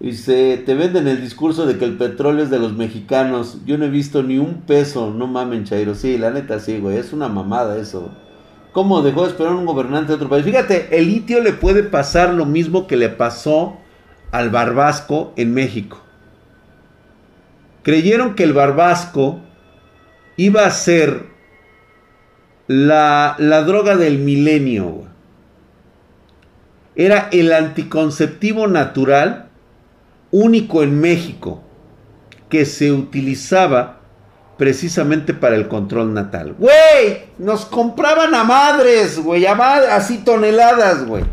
[0.01, 3.59] Y se te venden el discurso de que el petróleo es de los mexicanos.
[3.67, 5.97] Yo no he visto ni un peso, no mamen, Chairo.
[5.97, 6.99] Sí, la neta sí, güey.
[6.99, 8.13] Es una mamada eso.
[8.71, 10.45] ¿Cómo dejó de esperar un gobernante de otro país?
[10.45, 13.77] Fíjate, el litio le puede pasar lo mismo que le pasó
[14.31, 15.99] al barbasco en México.
[17.83, 19.41] Creyeron que el barbasco
[20.37, 21.38] iba a ser
[22.69, 25.07] la, la droga del milenio.
[26.95, 29.49] Era el anticonceptivo natural
[30.31, 31.63] único en México
[32.49, 34.01] que se utilizaba
[34.59, 36.55] precisamente para el control natal.
[36.59, 41.25] Güey, nos compraban a madres, güey, así toneladas, güey.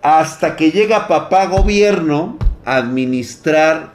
[0.00, 3.94] Hasta que llega papá gobierno a administrar,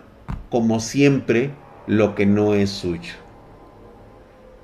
[0.49, 1.51] como siempre,
[1.88, 3.13] lo que no es suyo.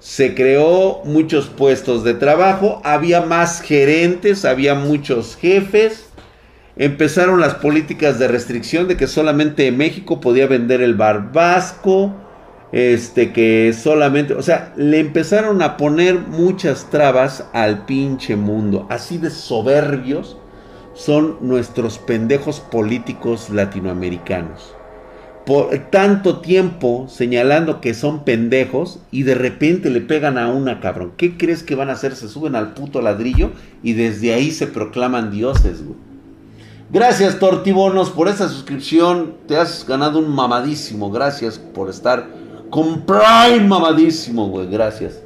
[0.05, 6.05] Se creó muchos puestos de trabajo, había más gerentes, había muchos jefes
[6.77, 12.13] Empezaron las políticas de restricción de que solamente México podía vender el barbasco.
[12.71, 18.85] Este que solamente, o sea, le empezaron a poner muchas trabas al pinche mundo.
[18.89, 20.37] Así de soberbios
[20.93, 24.74] son nuestros pendejos políticos latinoamericanos
[25.45, 31.13] por tanto tiempo señalando que son pendejos y de repente le pegan a una cabrón.
[31.17, 32.15] ¿Qué crees que van a hacer?
[32.15, 33.51] Se suben al puto ladrillo
[33.83, 35.97] y desde ahí se proclaman dioses, güey.
[36.91, 39.33] Gracias, Tortibonos, por esa suscripción.
[39.47, 41.11] Te has ganado un mamadísimo.
[41.11, 42.27] Gracias por estar
[42.69, 44.69] con Prime mamadísimo, güey.
[44.69, 45.19] Gracias.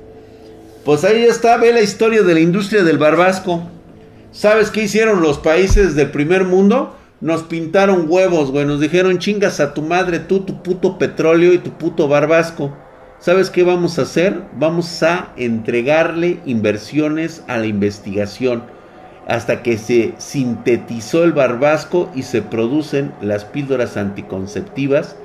[0.85, 3.63] Pues ahí está, ve la historia de la industria del barbasco.
[4.31, 6.95] ¿Sabes qué hicieron los países del primer mundo?
[7.21, 8.65] Nos pintaron huevos, güey.
[8.65, 12.75] Nos dijeron chingas a tu madre, tú, tu puto petróleo y tu puto barbasco.
[13.19, 14.43] ¿Sabes qué vamos a hacer?
[14.57, 18.63] Vamos a entregarle inversiones a la investigación
[19.27, 25.17] hasta que se sintetizó el barbasco y se producen las píldoras anticonceptivas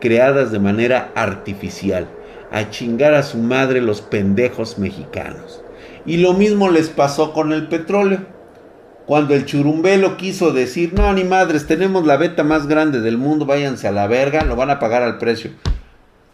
[0.00, 2.08] creadas de manera artificial.
[2.50, 5.62] A chingar a su madre los pendejos mexicanos.
[6.04, 8.20] Y lo mismo les pasó con el petróleo.
[9.06, 13.46] Cuando el churumbelo quiso decir, no, ni madres, tenemos la beta más grande del mundo,
[13.46, 15.50] váyanse a la verga, lo van a pagar al precio.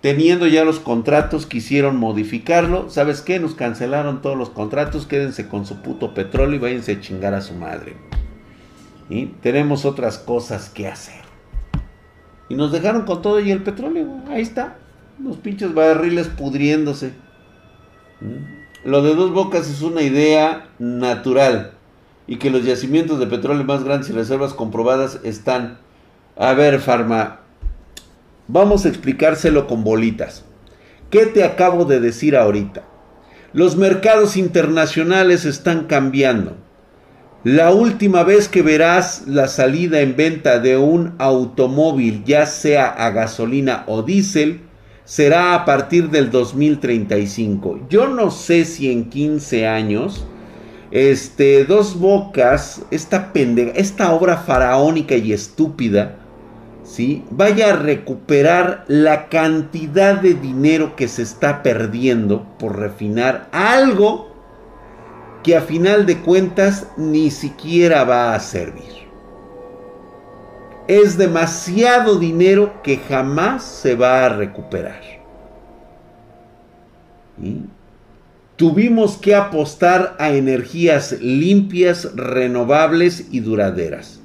[0.03, 2.89] Teniendo ya los contratos, quisieron modificarlo.
[2.91, 3.41] ¿Sabes qué?
[3.41, 7.41] Nos cancelaron todos los contratos, quédense con su puto petróleo y váyanse a chingar a
[7.41, 7.97] su madre.
[9.09, 11.23] Y tenemos otras cosas que hacer.
[12.51, 14.77] Y nos dejaron con todo y el petróleo, ahí está.
[15.23, 17.13] Los pinches barriles pudriéndose.
[18.21, 18.89] ¿Mm?
[18.89, 21.78] Lo de dos bocas es una idea natural
[22.29, 25.79] y que los yacimientos de petróleo más grandes y reservas comprobadas están.
[26.37, 27.41] A ver, Farma,
[28.47, 30.45] vamos a explicárselo con bolitas.
[31.11, 32.85] ¿Qué te acabo de decir ahorita?
[33.55, 36.55] Los mercados internacionales están cambiando.
[37.45, 43.11] La última vez que verás la salida en venta de un automóvil, ya sea a
[43.11, 44.61] gasolina o diésel,
[45.05, 47.87] será a partir del 2035.
[47.89, 50.27] Yo no sé si en 15 años
[50.91, 56.17] este, Dos Bocas, esta pendeja, esta obra faraónica y estúpida,
[56.83, 57.25] ¿sí?
[57.31, 64.29] Vaya a recuperar la cantidad de dinero que se está perdiendo por refinar algo
[65.43, 68.99] que a final de cuentas ni siquiera va a servir.
[70.89, 75.03] Es demasiado dinero que jamás se va a recuperar.
[77.39, 77.67] ¿Sí?
[78.59, 84.19] Tuvimos que apostar a energías limpias, renovables y duraderas.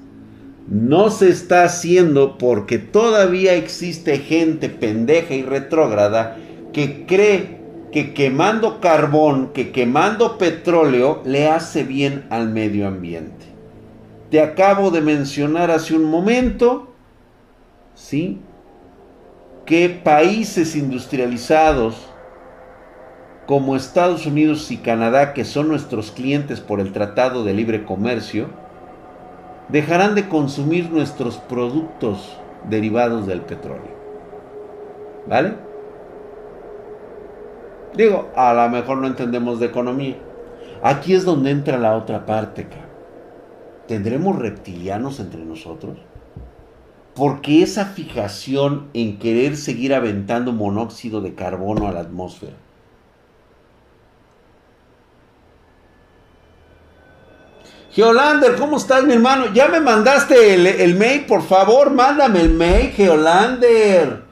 [0.67, 6.37] No se está haciendo porque todavía existe gente pendeja y retrógrada
[6.73, 7.59] que cree
[7.91, 13.45] que quemando carbón, que quemando petróleo le hace bien al medio ambiente.
[14.31, 16.91] Te acabo de mencionar hace un momento,
[17.93, 18.39] ¿sí?
[19.67, 22.12] Que países industrializados
[23.45, 28.47] como Estados Unidos y Canadá, que son nuestros clientes por el Tratado de Libre Comercio,
[29.67, 32.37] dejarán de consumir nuestros productos
[32.69, 34.03] derivados del petróleo.
[35.27, 35.55] ¿Vale?
[37.95, 40.15] Digo, a lo mejor no entendemos de economía.
[40.81, 42.67] Aquí es donde entra la otra parte,
[43.87, 45.97] ¿Tendremos reptilianos entre nosotros?
[47.15, 52.53] Porque esa fijación en querer seguir aventando monóxido de carbono a la atmósfera
[57.93, 59.53] Geolander, ¿cómo estás, mi hermano?
[59.53, 64.23] Ya me mandaste el, mail, por favor, mándame el mail, Geolander.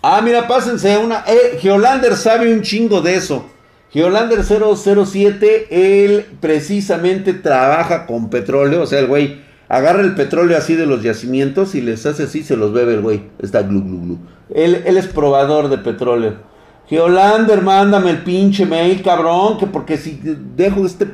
[0.00, 1.24] Ah, mira, pásense una.
[1.26, 3.50] Eh, Geolander sabe un chingo de eso.
[3.90, 8.82] Geolander 007, él precisamente trabaja con petróleo.
[8.82, 12.42] O sea, el güey agarra el petróleo así de los yacimientos y les hace así,
[12.42, 13.24] se los bebe el güey.
[13.40, 14.18] Está glu, glu, glu.
[14.54, 16.48] Él, él es probador de petróleo.
[16.88, 20.20] Geolander, mándame el pinche mail, cabrón, que porque si
[20.56, 21.08] dejo este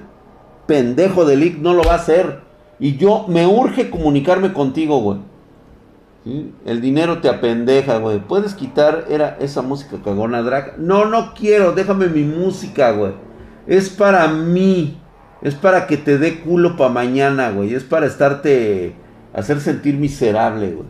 [0.67, 2.41] pendejo de leak no lo va a hacer.
[2.79, 5.19] Y yo me urge comunicarme contigo, güey.
[6.65, 8.19] El dinero te apendeja, güey.
[8.19, 10.79] ¿Puedes quitar era esa música cagona drag?
[10.79, 13.13] No, no quiero, déjame mi música, güey.
[13.67, 14.99] Es para mí.
[15.43, 17.75] Es para que te dé culo para mañana, güey.
[17.75, 18.95] Es para estarte
[19.35, 20.89] hacer sentir miserable, güey.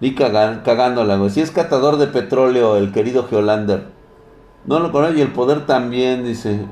[0.00, 1.30] Di cagándola, güey.
[1.30, 3.88] Si es catador de petróleo, el querido Geolander.
[4.64, 6.64] No lo conoce y el poder también, dice.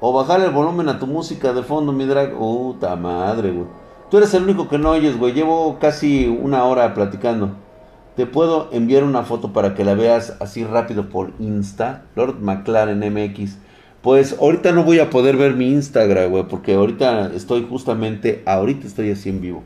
[0.00, 2.32] O bajar el volumen a tu música de fondo, mi drag.
[2.32, 3.66] Puta madre, güey.
[4.10, 5.34] Tú eres el único que no oyes, güey.
[5.34, 7.50] Llevo casi una hora platicando.
[8.16, 12.04] Te puedo enviar una foto para que la veas así rápido por Insta.
[12.14, 13.58] Lord McLaren MX.
[14.00, 18.86] Pues ahorita no voy a poder ver mi Instagram, güey, porque ahorita estoy justamente, ahorita
[18.86, 19.62] estoy así en vivo.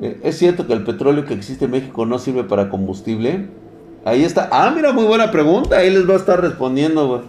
[0.00, 3.48] Eh, ¿Es cierto que el petróleo que existe en México no sirve para combustible?
[4.04, 4.48] Ahí está.
[4.50, 5.76] Ah, mira, muy buena pregunta.
[5.76, 7.20] Ahí les va a estar respondiendo, güey.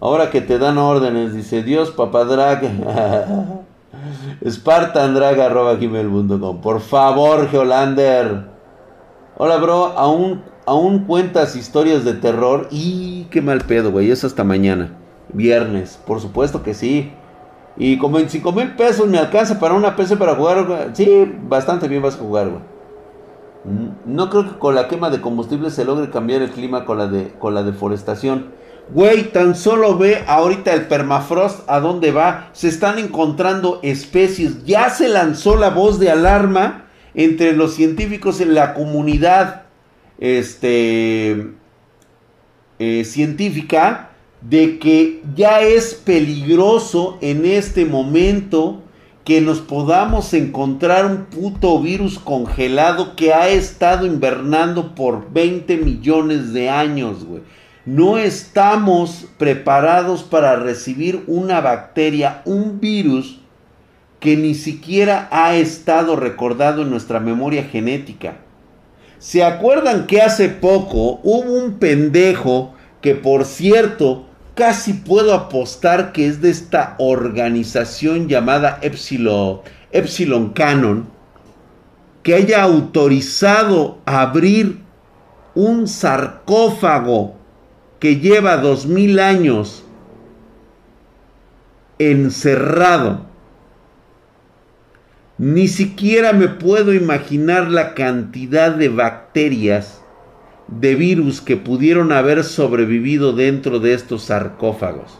[0.00, 2.62] Ahora que te dan órdenes, dice Dios, papá drag.
[5.78, 6.60] Gmail.com.
[6.60, 8.46] Por favor, Geolander.
[9.36, 9.86] Hola, bro.
[9.96, 12.68] ¿Aún, ¿Aún cuentas historias de terror?
[12.70, 14.10] Y qué mal pedo, güey.
[14.10, 14.96] Es hasta mañana.
[15.32, 15.98] Viernes.
[16.06, 17.12] Por supuesto que sí.
[17.78, 20.90] Y con 25 mil pesos me alcanza para una PC para jugar.
[20.94, 22.60] Sí, bastante bien vas a jugar, güey.
[23.64, 26.98] Mm, no creo que con la quema de combustible se logre cambiar el clima con
[26.98, 28.46] la, con la deforestación.
[28.92, 32.48] Güey, tan solo ve ahorita el permafrost a dónde va.
[32.52, 34.64] Se están encontrando especies.
[34.64, 39.66] Ya se lanzó la voz de alarma entre los científicos en la comunidad
[40.18, 41.52] este,
[42.78, 44.10] eh, científica
[44.40, 48.82] de que ya es peligroso en este momento
[49.24, 56.52] que nos podamos encontrar un puto virus congelado que ha estado invernando por 20 millones
[56.52, 57.42] de años, güey.
[57.84, 63.40] No estamos preparados para recibir una bacteria, un virus
[64.20, 68.38] que ni siquiera ha estado recordado en nuestra memoria genética.
[69.18, 74.27] ¿Se acuerdan que hace poco hubo un pendejo que por cierto
[74.58, 81.08] casi puedo apostar que es de esta organización llamada Epsilon, Canon,
[82.24, 84.80] que haya autorizado abrir
[85.54, 87.36] un sarcófago
[88.00, 89.84] que lleva dos mil años
[92.00, 93.26] encerrado.
[95.38, 100.02] Ni siquiera me puedo imaginar la cantidad de bacterias
[100.68, 105.18] de virus que pudieron haber sobrevivido dentro de estos sarcófagos.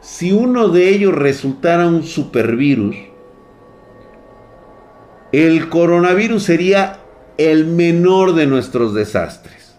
[0.00, 2.96] Si uno de ellos resultara un supervirus,
[5.32, 6.98] el coronavirus sería
[7.38, 9.76] el menor de nuestros desastres.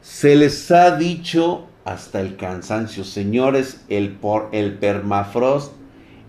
[0.00, 4.18] Se les ha dicho hasta el cansancio, señores, el,
[4.50, 5.72] el permafrost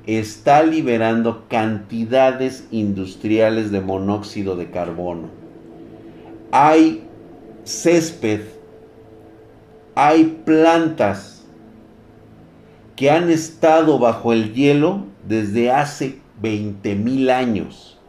[0.06, 5.47] está liberando cantidades industriales de monóxido de carbono
[6.52, 7.08] hay
[7.64, 8.42] césped,
[9.96, 11.46] hay plantas
[12.96, 18.00] que han estado bajo el hielo desde hace 20 mil años.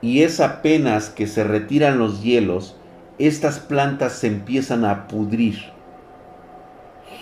[0.00, 2.76] Y es apenas que se retiran los hielos,
[3.18, 5.56] estas plantas se empiezan a pudrir,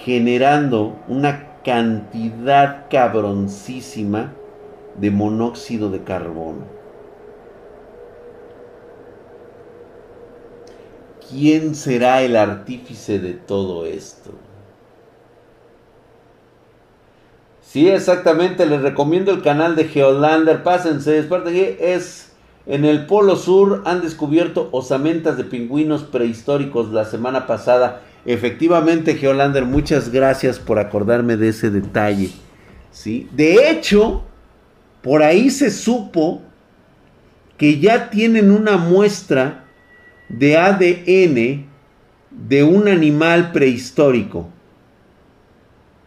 [0.04, 4.32] generando una cantidad cabroncísima
[4.96, 6.83] de monóxido de carbono.
[11.30, 14.30] ¿Quién será el artífice de todo esto?
[17.62, 18.66] Sí, exactamente.
[18.66, 20.62] Les recomiendo el canal de Geolander.
[20.62, 21.26] Pásense.
[21.80, 22.32] Es
[22.66, 23.82] en el Polo Sur.
[23.84, 28.02] Han descubierto osamentas de pingüinos prehistóricos la semana pasada.
[28.26, 32.30] Efectivamente, Geolander, muchas gracias por acordarme de ese detalle.
[32.90, 33.28] ¿sí?
[33.32, 34.22] De hecho,
[35.02, 36.42] por ahí se supo
[37.58, 39.63] que ya tienen una muestra
[40.28, 41.66] de ADN
[42.30, 44.48] de un animal prehistórico.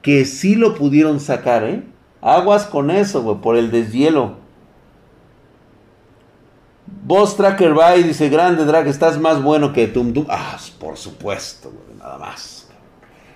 [0.02, 1.84] Que sí lo pudieron sacar, ¿eh?
[2.22, 4.38] Aguas con eso, güey, por el deshielo.
[7.04, 10.26] Boss Tracker by dice, grande drag, estás más bueno que Tum Tum.
[10.30, 12.68] Ah, por supuesto, güey, nada más.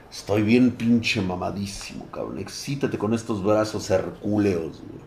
[0.10, 2.40] Estoy bien pinche mamadísimo, cabrón.
[2.40, 5.02] Excítate con estos brazos hercúleos, güey.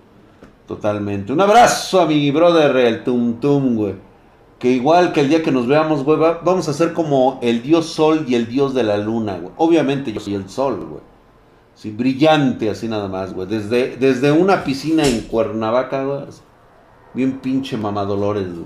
[0.66, 1.32] Totalmente.
[1.32, 4.13] Un abrazo a mi brother, el Tum Tum, güey
[4.64, 7.84] que igual que el día que nos veamos, güey, vamos a ser como el dios
[7.84, 9.52] sol y el dios de la luna, güey.
[9.58, 11.02] Obviamente yo soy el sol, güey.
[11.74, 13.46] Sí, brillante así nada más, güey.
[13.46, 16.24] Desde, desde una piscina en Cuernavaca, güey.
[17.12, 18.64] Bien pinche mamadolores, güey.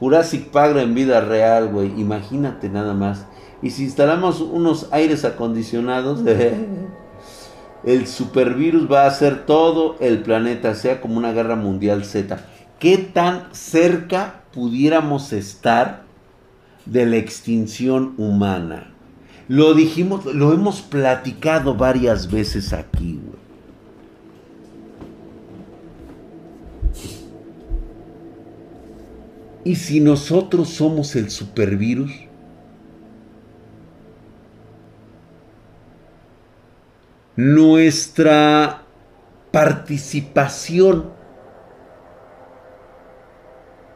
[0.00, 1.92] Jurassic Park en vida real, güey.
[2.00, 3.26] Imagínate nada más.
[3.60, 6.22] Y si instalamos unos aires acondicionados,
[7.84, 12.42] el supervirus va a hacer todo el planeta, sea como una guerra mundial Z
[12.82, 16.02] qué tan cerca pudiéramos estar
[16.84, 18.92] de la extinción humana.
[19.46, 23.20] Lo dijimos, lo hemos platicado varias veces aquí.
[29.62, 32.10] ¿Y si nosotros somos el supervirus?
[37.36, 38.82] Nuestra
[39.52, 41.21] participación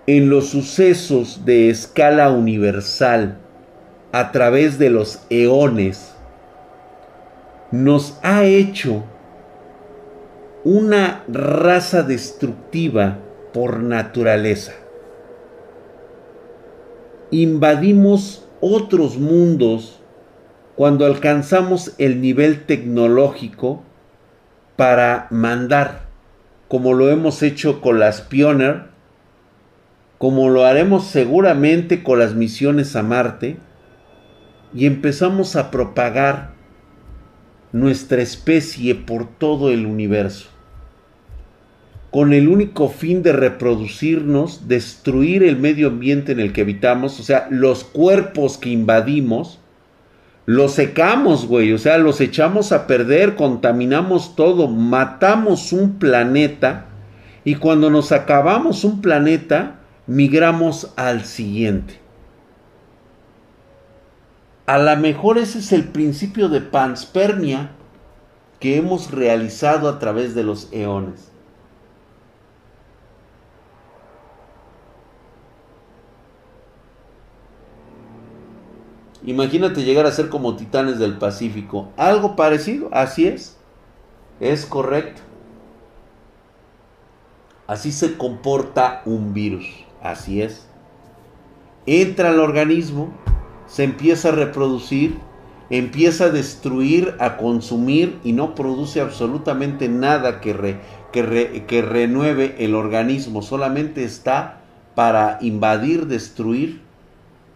[0.06, 3.38] en los sucesos de escala universal
[4.12, 6.14] a través de los eones
[7.72, 9.04] nos ha hecho
[10.62, 13.18] una raza destructiva
[13.52, 14.74] por naturaleza.
[17.30, 20.00] Invadimos otros mundos
[20.76, 23.82] cuando alcanzamos el nivel tecnológico
[24.76, 26.02] para mandar,
[26.68, 28.95] como lo hemos hecho con las Pioneer,
[30.18, 33.58] como lo haremos seguramente con las misiones a Marte,
[34.74, 36.52] y empezamos a propagar
[37.72, 40.48] nuestra especie por todo el universo
[42.16, 47.22] con el único fin de reproducirnos, destruir el medio ambiente en el que habitamos, o
[47.22, 49.58] sea, los cuerpos que invadimos,
[50.46, 56.86] los secamos, güey, o sea, los echamos a perder, contaminamos todo, matamos un planeta
[57.44, 62.00] y cuando nos acabamos un planeta, migramos al siguiente.
[64.66, 67.70] A lo mejor ese es el principio de panspermia
[68.58, 71.30] que hemos realizado a través de los eones.
[79.24, 81.88] Imagínate llegar a ser como titanes del Pacífico.
[81.96, 83.56] Algo parecido, así es.
[84.38, 85.22] Es correcto.
[87.66, 89.85] Así se comporta un virus.
[90.02, 90.66] Así es.
[91.86, 93.12] Entra al organismo,
[93.66, 95.18] se empieza a reproducir,
[95.70, 100.78] empieza a destruir, a consumir y no produce absolutamente nada que,
[101.12, 103.42] que, que renueve el organismo.
[103.42, 104.62] Solamente está
[104.94, 106.80] para invadir, destruir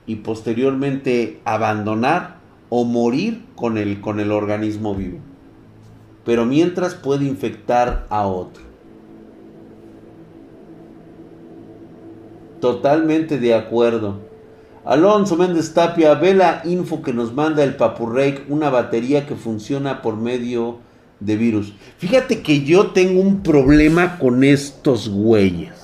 [0.07, 2.37] y posteriormente abandonar
[2.69, 5.19] o morir con el, con el organismo vivo.
[6.25, 8.70] Pero mientras puede infectar a otro.
[12.61, 14.19] Totalmente de acuerdo.
[14.85, 20.03] Alonso Méndez Tapia, ve la info que nos manda el Papurrey, una batería que funciona
[20.03, 20.79] por medio
[21.21, 21.75] de virus.
[21.99, 25.81] Fíjate que yo tengo un problema con estos güeyes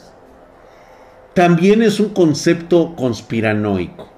[1.37, 4.09] también es un concepto conspiranoico.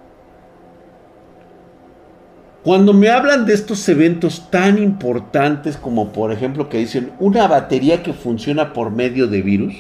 [2.63, 8.05] Cuando me hablan de estos eventos tan importantes como por ejemplo que dicen una batería
[8.05, 9.75] que funciona por medio de virus,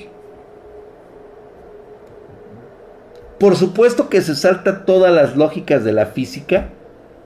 [3.38, 6.70] por supuesto que se salta todas las lógicas de la física,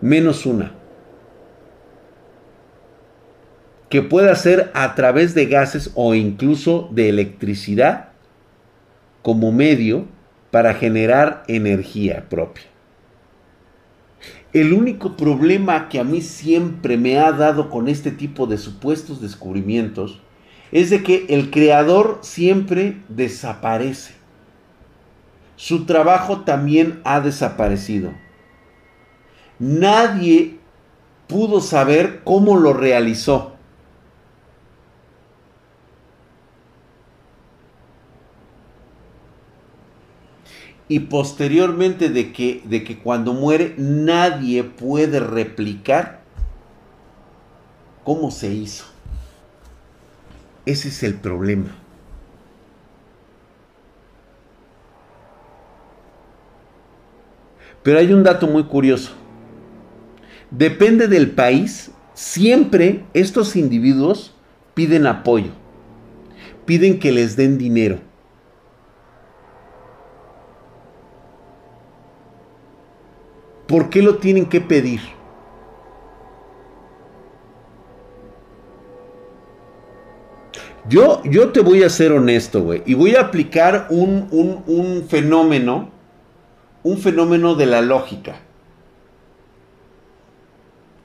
[0.01, 0.73] menos una.
[3.89, 8.11] Que pueda ser a través de gases o incluso de electricidad
[9.23, 10.07] como medio
[10.51, 12.65] para generar energía propia.
[14.53, 19.23] El único problema que a mí siempre me ha dado con este tipo de supuestos
[19.23, 20.21] descubrimientos
[20.73, 24.22] es de que el creador siempre desaparece.
[25.63, 28.13] Su trabajo también ha desaparecido.
[29.61, 30.59] Nadie
[31.29, 33.53] pudo saber cómo lo realizó.
[40.89, 46.23] y posteriormente de que, de que cuando muere nadie puede replicar
[48.05, 48.85] cómo se hizo.
[50.67, 51.82] Ese es el problema.
[57.83, 59.13] Pero hay un dato muy curioso.
[60.51, 64.35] Depende del país, siempre estos individuos
[64.75, 65.51] piden apoyo,
[66.67, 67.99] piden que les den dinero
[73.73, 75.01] ¿Por qué lo tienen que pedir?
[80.91, 82.83] Yo, yo te voy a ser honesto, güey.
[82.85, 84.29] Y voy a aplicar un,
[84.67, 85.89] un fenómeno.
[86.83, 88.41] Un fenómeno de la lógica.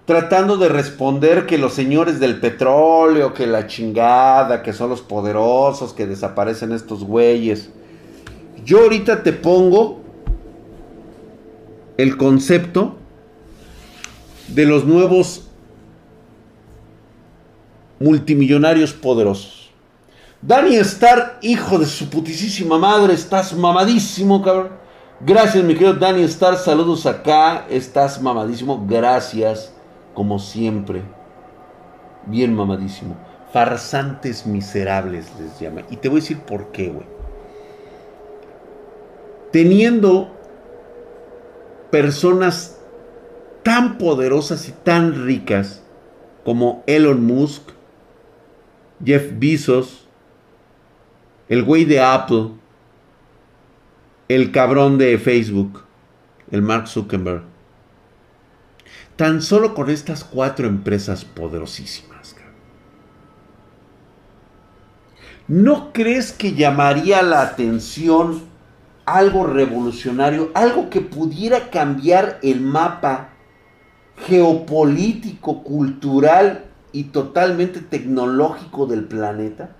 [0.05, 5.93] Tratando de responder que los señores del petróleo, que la chingada, que son los poderosos,
[5.93, 7.69] que desaparecen estos güeyes.
[8.63, 9.99] Yo ahorita te pongo
[11.97, 12.95] el concepto
[14.47, 15.47] de los nuevos
[17.99, 19.71] multimillonarios poderosos.
[20.41, 24.86] Danny Star, hijo de su putísima madre, estás mamadísimo, cabrón.
[25.19, 29.73] Gracias, mi querido Danny Star, saludos acá, estás mamadísimo, gracias,
[30.13, 31.01] como siempre.
[32.27, 33.15] Bien mamadísimo.
[33.51, 35.81] Farsantes miserables les llama.
[35.89, 37.07] Y te voy a decir por qué, güey.
[39.51, 40.29] Teniendo
[41.89, 42.77] personas
[43.63, 45.81] tan poderosas y tan ricas
[46.45, 47.63] como Elon Musk,
[49.03, 50.07] Jeff Bezos,
[51.49, 52.51] el güey de Apple,
[54.27, 55.83] el cabrón de Facebook,
[56.51, 57.43] el Mark Zuckerberg.
[59.15, 62.17] Tan solo con estas cuatro empresas poderosísimas.
[65.47, 68.41] ¿No crees que llamaría la atención
[69.05, 73.29] algo revolucionario, algo que pudiera cambiar el mapa
[74.27, 79.76] geopolítico, cultural y totalmente tecnológico del planeta?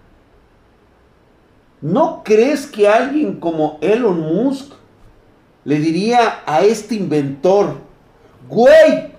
[1.82, 4.74] ¿No crees que alguien como Elon Musk
[5.64, 7.76] le diría a este inventor,
[8.48, 9.12] güey,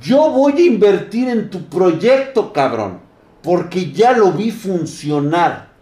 [0.00, 3.00] yo voy a invertir en tu proyecto, cabrón,
[3.42, 5.72] porque ya lo vi funcionar.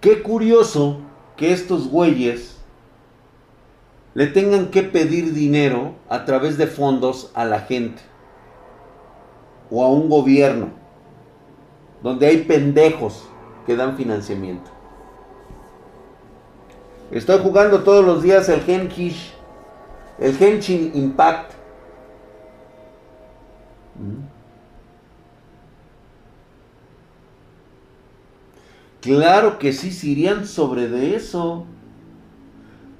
[0.00, 0.98] Qué curioso
[1.36, 2.55] que estos güeyes
[4.16, 8.00] le tengan que pedir dinero a través de fondos a la gente
[9.70, 10.70] o a un gobierno
[12.02, 13.28] donde hay pendejos
[13.66, 14.70] que dan financiamiento.
[17.10, 19.34] Estoy jugando todos los días el Genkish,
[20.18, 21.52] el Genshin Impact.
[29.02, 31.66] Claro que sí, se irían sobre de eso.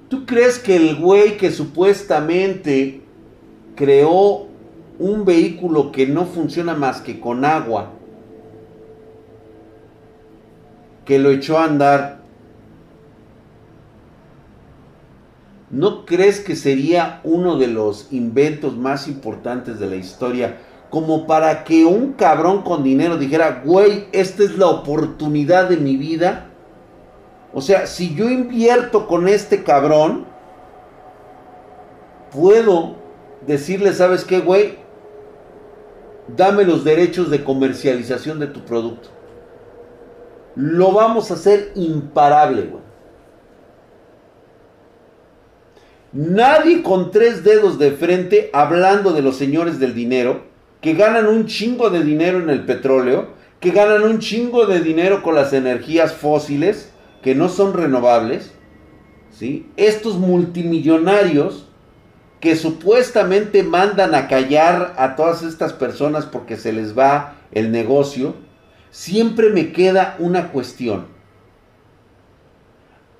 [0.08, 3.02] ¿Tú crees que el güey que supuestamente
[3.74, 4.46] creó
[4.98, 7.90] un vehículo que no funciona más que con agua,
[11.04, 12.20] que lo echó a andar,
[15.70, 20.58] ¿no crees que sería uno de los inventos más importantes de la historia?
[20.88, 25.96] Como para que un cabrón con dinero dijera, güey, esta es la oportunidad de mi
[25.96, 26.52] vida
[27.56, 30.26] o sea, si yo invierto con este cabrón,
[32.30, 32.96] puedo
[33.46, 34.74] decirle, ¿sabes qué, güey?
[36.36, 39.08] Dame los derechos de comercialización de tu producto.
[40.54, 42.82] Lo vamos a hacer imparable, güey.
[46.12, 50.42] Nadie con tres dedos de frente hablando de los señores del dinero,
[50.82, 53.28] que ganan un chingo de dinero en el petróleo,
[53.60, 56.92] que ganan un chingo de dinero con las energías fósiles,
[57.26, 58.52] que no son renovables,
[59.32, 59.68] ¿sí?
[59.76, 61.66] estos multimillonarios
[62.38, 68.36] que supuestamente mandan a callar a todas estas personas porque se les va el negocio,
[68.92, 71.08] siempre me queda una cuestión.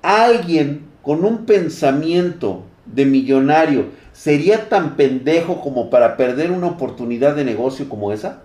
[0.01, 7.43] ¿Alguien con un pensamiento de millonario sería tan pendejo como para perder una oportunidad de
[7.43, 8.41] negocio como esa?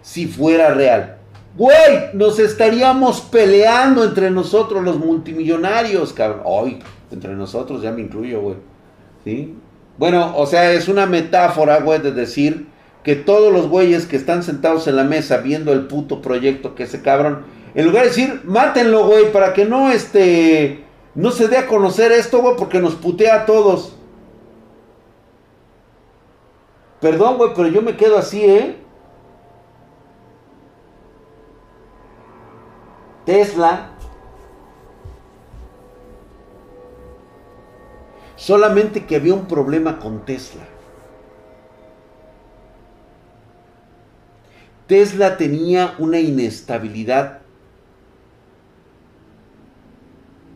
[0.00, 1.18] Si fuera real.
[1.56, 6.40] Güey, nos estaríamos peleando entre nosotros los multimillonarios, cabrón.
[6.44, 6.78] Hoy,
[7.12, 8.56] entre nosotros ya me incluyo, güey.
[9.22, 9.54] ¿Sí?
[9.96, 12.66] Bueno, o sea, es una metáfora, güey, de decir
[13.04, 16.84] que todos los güeyes que están sentados en la mesa viendo el puto proyecto que
[16.84, 17.44] ese cabrón,
[17.76, 20.82] en lugar de decir, mátenlo, güey, para que no, este,
[21.14, 23.94] no se dé a conocer esto, güey, porque nos putea a todos.
[27.00, 28.83] Perdón, güey, pero yo me quedo así, ¿eh?
[33.24, 33.90] Tesla
[38.36, 40.62] solamente que había un problema con Tesla.
[44.86, 47.40] Tesla tenía una inestabilidad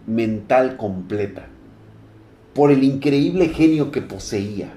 [0.07, 1.47] mental completa
[2.55, 4.71] por el increíble genio que poseía.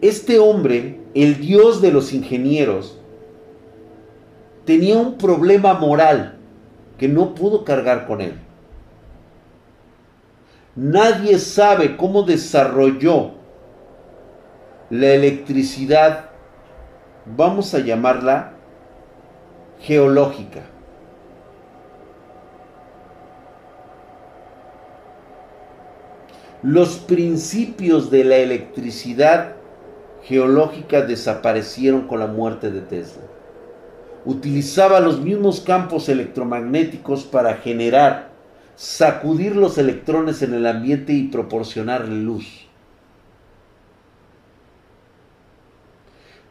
[0.00, 3.01] Este hombre, el dios de los ingenieros,
[4.64, 6.38] tenía un problema moral
[6.98, 8.38] que no pudo cargar con él.
[10.74, 13.32] Nadie sabe cómo desarrolló
[14.88, 16.30] la electricidad,
[17.26, 18.52] vamos a llamarla
[19.80, 20.60] geológica.
[26.62, 29.56] Los principios de la electricidad
[30.22, 33.31] geológica desaparecieron con la muerte de Tesla
[34.24, 38.30] utilizaba los mismos campos electromagnéticos para generar,
[38.76, 42.66] sacudir los electrones en el ambiente y proporcionarle luz.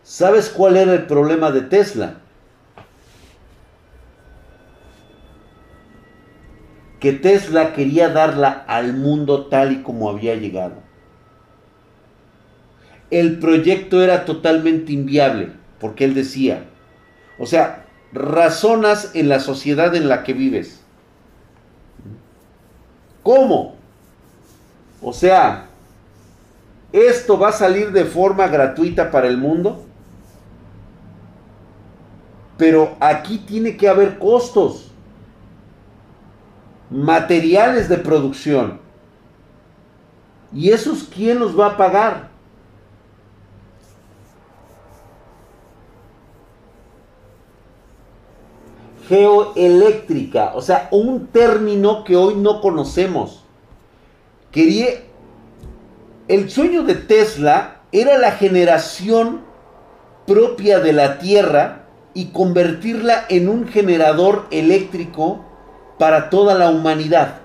[0.03, 2.15] ¿Sabes cuál era el problema de Tesla?
[6.99, 10.75] Que Tesla quería darla al mundo tal y como había llegado.
[13.09, 16.65] El proyecto era totalmente inviable, porque él decía,
[17.41, 20.81] o sea, razonas en la sociedad en la que vives.
[23.23, 23.75] ¿Cómo?
[25.01, 25.67] O sea,
[26.91, 29.85] ¿Esto va a salir de forma gratuita para el mundo?
[32.57, 34.91] Pero aquí tiene que haber costos,
[36.89, 38.79] materiales de producción.
[40.53, 42.30] ¿Y esos quién los va a pagar?
[49.11, 53.43] Geoeléctrica, o sea, un término que hoy no conocemos.
[54.51, 54.87] Quería,
[56.29, 59.41] el sueño de Tesla era la generación
[60.25, 65.43] propia de la Tierra y convertirla en un generador eléctrico
[65.99, 67.41] para toda la humanidad.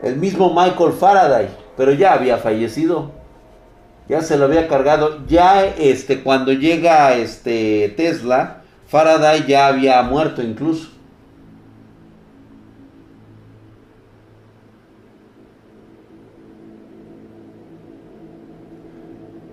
[0.00, 3.17] El mismo Michael Faraday, pero ya había fallecido.
[4.08, 5.26] Ya se lo había cargado.
[5.26, 10.88] Ya este cuando llega este Tesla, Faraday ya había muerto incluso.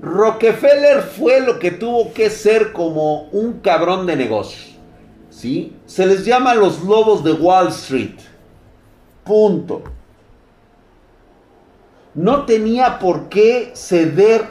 [0.02, 4.76] Rockefeller fue lo que tuvo que ser como un cabrón de negocios.
[5.30, 5.76] ¿Sí?
[5.86, 8.16] Se les llama los lobos de Wall Street.
[9.26, 9.84] Punto.
[12.16, 14.46] No tenía por qué ceder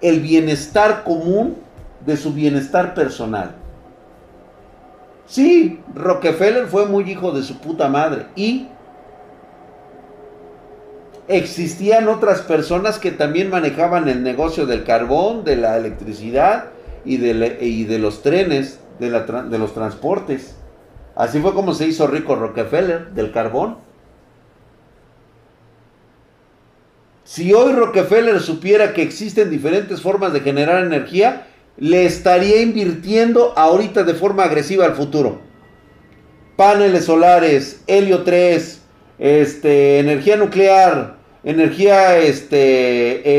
[0.00, 1.56] el bienestar común
[2.06, 3.56] de su bienestar personal.
[5.26, 8.26] Sí, Rockefeller fue muy hijo de su puta madre.
[8.36, 8.68] Y
[11.26, 16.66] existían otras personas que también manejaban el negocio del carbón, de la electricidad
[17.04, 20.56] y de, los trenes, de los transportes.
[21.16, 23.83] Así fue como se hizo rico Rockefeller, del carbón.
[27.24, 31.46] Si hoy Rockefeller supiera que existen diferentes formas de generar energía,
[31.78, 35.40] le estaría invirtiendo ahorita de forma agresiva al futuro.
[36.56, 38.82] Paneles solares, helio 3,
[39.18, 43.38] este, energía nuclear, energía este,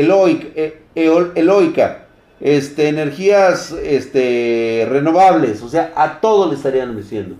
[1.36, 2.06] eloica,
[2.40, 7.36] este, energías este, renovables, o sea, a todo le estarían diciendo.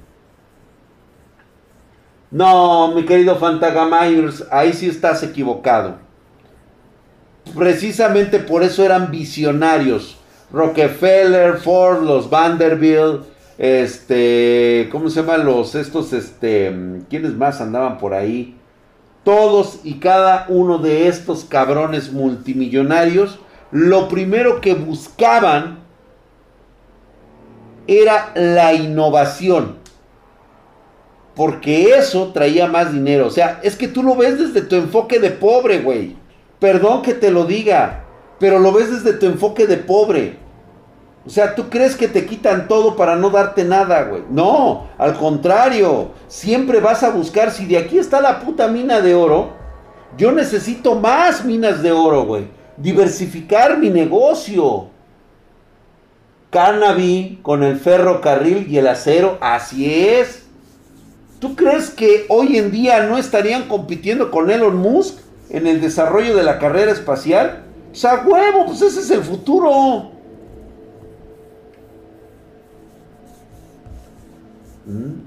[2.30, 6.05] No, mi querido Fantagamires, ahí sí estás equivocado.
[7.54, 10.18] Precisamente por eso eran visionarios.
[10.52, 13.24] Rockefeller, Ford, los Vanderbilt,
[13.58, 16.74] este, ¿cómo se llaman los estos, este,
[17.08, 18.56] quiénes más andaban por ahí?
[19.24, 23.38] Todos y cada uno de estos cabrones multimillonarios,
[23.72, 25.78] lo primero que buscaban
[27.86, 29.76] era la innovación.
[31.34, 33.26] Porque eso traía más dinero.
[33.26, 36.16] O sea, es que tú lo ves desde tu enfoque de pobre, güey.
[36.58, 38.04] Perdón que te lo diga,
[38.38, 40.38] pero lo ves desde tu enfoque de pobre.
[41.26, 44.22] O sea, tú crees que te quitan todo para no darte nada, güey.
[44.30, 46.12] No, al contrario.
[46.28, 49.50] Siempre vas a buscar, si de aquí está la puta mina de oro,
[50.16, 52.46] yo necesito más minas de oro, güey.
[52.76, 54.88] Diversificar mi negocio.
[56.50, 60.46] Cannabis con el ferrocarril y el acero, así es.
[61.40, 65.18] ¿Tú crees que hoy en día no estarían compitiendo con Elon Musk
[65.50, 67.64] en el desarrollo de la carrera espacial?
[67.92, 70.10] O sea, huevo, pues ese es el futuro.
[74.86, 75.26] Mm.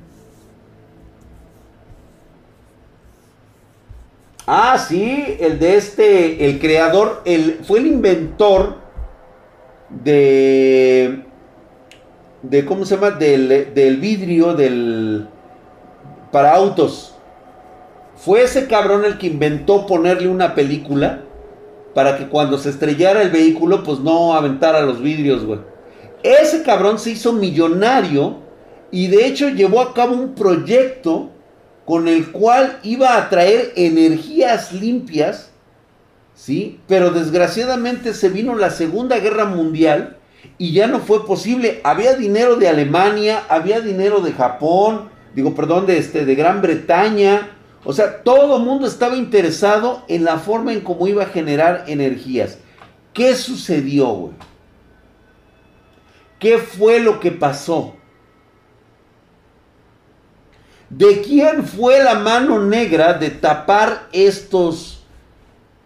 [4.52, 8.78] Ah, sí, el de este, el creador, el, fue el inventor
[9.90, 11.24] de,
[12.42, 13.12] de ¿cómo se llama?
[13.12, 15.28] Del, del vidrio del,
[16.32, 17.16] para autos.
[18.20, 21.22] Fue ese cabrón el que inventó ponerle una película
[21.94, 25.62] para que cuando se estrellara el vehículo, pues no aventara los vidrios, güey.
[26.22, 28.40] Ese cabrón se hizo millonario
[28.92, 31.30] y de hecho llevó a cabo un proyecto
[31.86, 35.52] con el cual iba a traer energías limpias,
[36.36, 36.82] ¿sí?
[36.88, 40.18] Pero desgraciadamente se vino la Segunda Guerra Mundial
[40.58, 41.80] y ya no fue posible.
[41.86, 47.56] Había dinero de Alemania, había dinero de Japón, digo, perdón, de, este, de Gran Bretaña.
[47.84, 51.86] O sea, todo el mundo estaba interesado en la forma en cómo iba a generar
[51.88, 52.58] energías.
[53.14, 54.34] ¿Qué sucedió, güey?
[56.40, 57.96] ¿Qué fue lo que pasó?
[60.90, 65.04] ¿De quién fue la mano negra de tapar estos,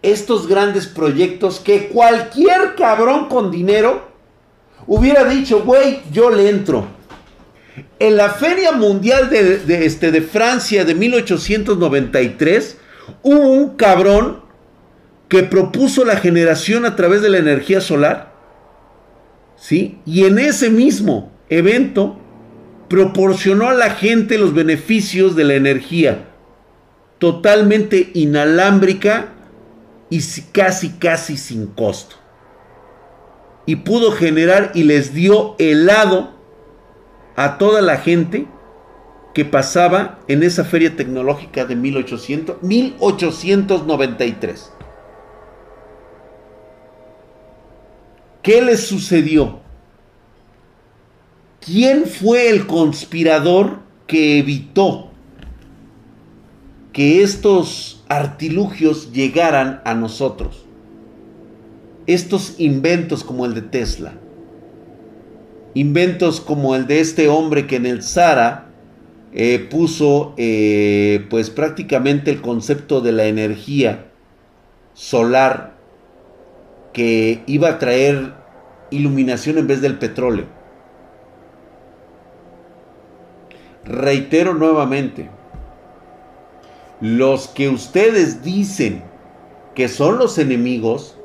[0.02, 4.08] estos grandes proyectos que cualquier cabrón con dinero
[4.86, 6.86] hubiera dicho, güey, yo le entro?
[7.98, 12.78] En la Feria Mundial de, este, de Francia de 1893
[13.22, 14.40] hubo un cabrón
[15.28, 18.32] que propuso la generación a través de la energía solar.
[19.56, 19.98] ¿Sí?
[20.04, 22.18] Y en ese mismo evento
[22.88, 26.28] proporcionó a la gente los beneficios de la energía.
[27.18, 29.32] totalmente inalámbrica
[30.10, 30.20] y
[30.52, 32.16] casi, casi sin costo.
[33.64, 36.34] Y pudo generar y les dio helado
[37.36, 38.46] a toda la gente
[39.34, 44.70] que pasaba en esa feria tecnológica de 1800, 1893.
[48.42, 49.60] ¿Qué les sucedió?
[51.60, 55.10] ¿Quién fue el conspirador que evitó
[56.92, 60.66] que estos artilugios llegaran a nosotros?
[62.06, 64.12] Estos inventos como el de Tesla.
[65.74, 68.66] Inventos como el de este hombre que en el Zara
[69.32, 74.06] eh, puso eh, pues prácticamente el concepto de la energía
[74.94, 75.74] solar
[76.92, 78.32] que iba a traer
[78.90, 80.46] iluminación en vez del petróleo.
[83.84, 85.28] Reitero nuevamente,
[87.00, 89.02] los que ustedes dicen
[89.74, 91.18] que son los enemigos,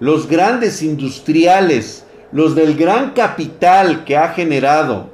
[0.00, 2.04] los grandes industriales,
[2.34, 5.08] los del gran capital que ha generado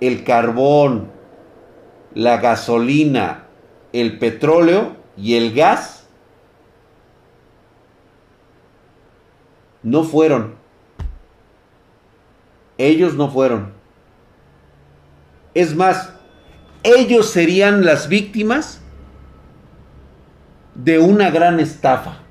[0.00, 1.10] el carbón,
[2.14, 3.46] la gasolina,
[3.92, 6.06] el petróleo y el gas,
[9.82, 10.54] no fueron.
[12.78, 13.72] Ellos no fueron.
[15.54, 16.12] Es más,
[16.84, 18.80] ellos serían las víctimas
[20.76, 22.21] de una gran estafa.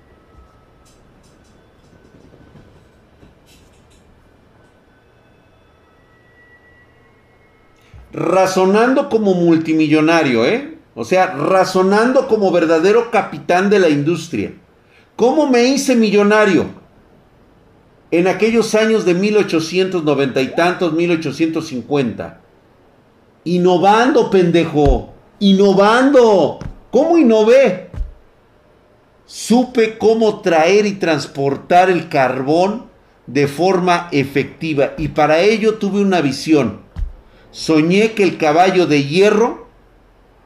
[8.14, 10.78] Razonando como multimillonario, ¿eh?
[10.96, 14.54] O sea, razonando como verdadero capitán de la industria.
[15.16, 16.82] ¿Cómo me hice millonario?
[18.12, 22.42] en aquellos años de 1890 y tantos, 1850.
[23.46, 25.14] Innovando, pendejo.
[25.40, 26.60] Innovando.
[26.92, 27.90] ¿Cómo innové?
[29.26, 32.88] Supe cómo traer y transportar el carbón
[33.28, 36.82] de forma efectiva y para ello tuve una visión.
[37.52, 39.68] Soñé que el caballo de hierro,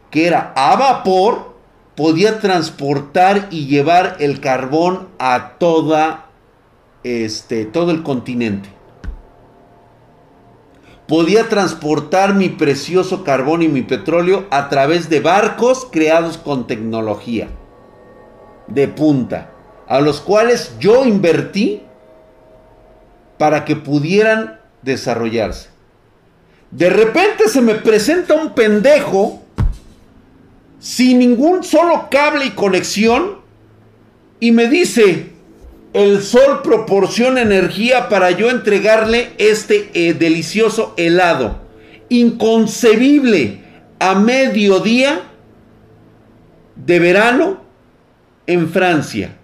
[0.10, 1.56] que era a vapor,
[1.96, 6.26] podía transportar y llevar el carbón a toda
[7.04, 8.70] este, todo el continente.
[11.08, 17.48] Podía transportar mi precioso carbón y mi petróleo a través de barcos creados con tecnología
[18.68, 19.52] de punta,
[19.88, 21.84] a los cuales yo invertí
[23.38, 25.75] para que pudieran desarrollarse.
[26.76, 29.42] De repente se me presenta un pendejo
[30.78, 33.38] sin ningún solo cable y conexión
[34.42, 35.28] y me dice,
[35.94, 41.62] el sol proporciona energía para yo entregarle este eh, delicioso helado.
[42.10, 43.62] Inconcebible
[44.00, 45.22] a mediodía
[46.76, 47.62] de verano
[48.48, 49.38] en Francia.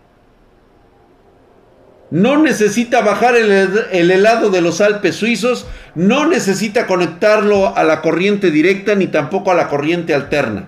[2.12, 3.52] No necesita bajar el,
[3.92, 9.50] el, helado de los Alpes suizos, no necesita conectarlo a la corriente directa ni tampoco
[9.50, 10.68] a la corriente alterna.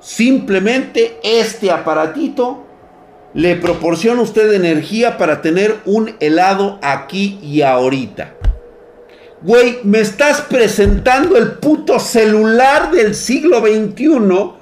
[0.00, 2.64] Simplemente este aparatito
[3.34, 8.36] le proporciona usted energía para tener un helado aquí y ahorita.
[9.42, 14.52] Güey, me estás presentando el puto celular del siglo XXI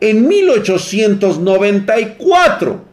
[0.00, 2.89] en 1894.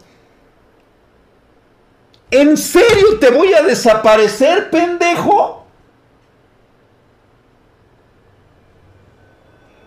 [2.29, 5.65] ¿En serio te voy a desaparecer, pendejo?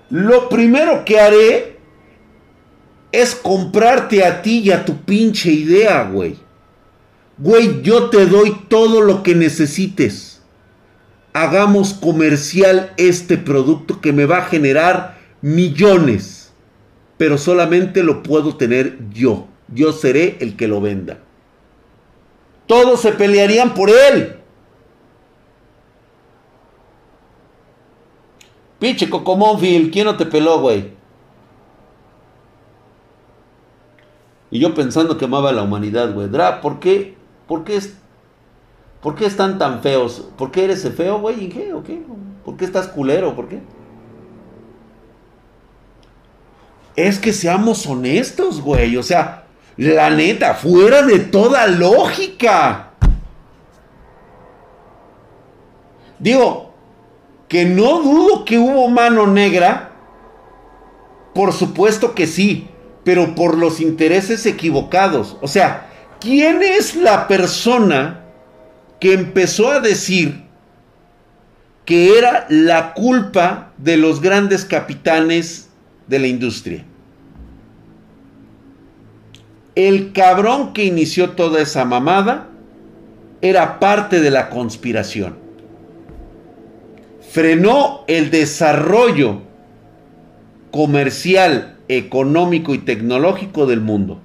[0.08, 1.78] Lo primero que haré
[3.12, 6.36] es comprarte a ti y a tu pinche idea, güey.
[7.38, 10.42] Güey, yo te doy todo lo que necesites.
[11.32, 16.52] Hagamos comercial este producto que me va a generar millones.
[17.16, 19.46] Pero solamente lo puedo tener yo.
[19.68, 21.18] Yo seré el que lo venda.
[22.70, 24.36] Todos se pelearían por él.
[28.78, 30.92] Pinche Cocomónville, ¿quién no te peló, güey?
[34.52, 36.28] Y yo pensando que amaba a la humanidad, güey.
[36.28, 37.16] Dra, ¿por qué?
[37.48, 37.96] ¿Por qué, es,
[39.02, 40.28] ¿Por qué están tan feos?
[40.38, 41.48] ¿Por qué eres feo, güey?
[41.48, 41.72] ¿Qué?
[41.72, 42.00] ¿O qué?
[42.44, 43.34] ¿Por qué estás culero?
[43.34, 43.62] ¿Por qué?
[46.94, 48.96] Es que seamos honestos, güey.
[48.96, 49.39] O sea,
[49.76, 52.90] la neta, fuera de toda lógica.
[56.18, 56.74] Digo,
[57.48, 59.88] que no dudo que hubo mano negra.
[61.34, 62.70] Por supuesto que sí
[63.04, 65.36] pero por los intereses equivocados.
[65.40, 65.88] O sea,
[66.20, 68.24] ¿quién es la persona
[69.00, 70.44] que empezó a decir
[71.84, 75.68] que era la culpa de los grandes capitanes
[76.06, 76.84] de la industria?
[79.88, 82.48] El cabrón que inició toda esa mamada
[83.40, 85.38] era parte de la conspiración.
[87.30, 89.40] Frenó el desarrollo
[90.70, 94.20] comercial, económico y tecnológico del mundo.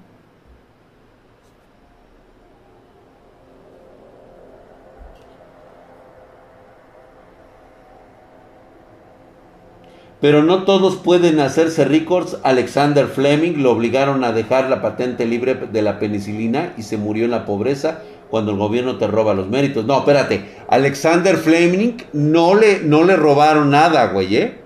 [10.25, 12.39] Pero no todos pueden hacerse ricos.
[12.41, 17.25] Alexander Fleming lo obligaron a dejar la patente libre de la penicilina y se murió
[17.25, 17.99] en la pobreza
[18.31, 19.85] cuando el gobierno te roba los méritos.
[19.85, 20.43] No, espérate.
[20.67, 24.61] Alexander Fleming no le, no le robaron nada, güey, ¿eh?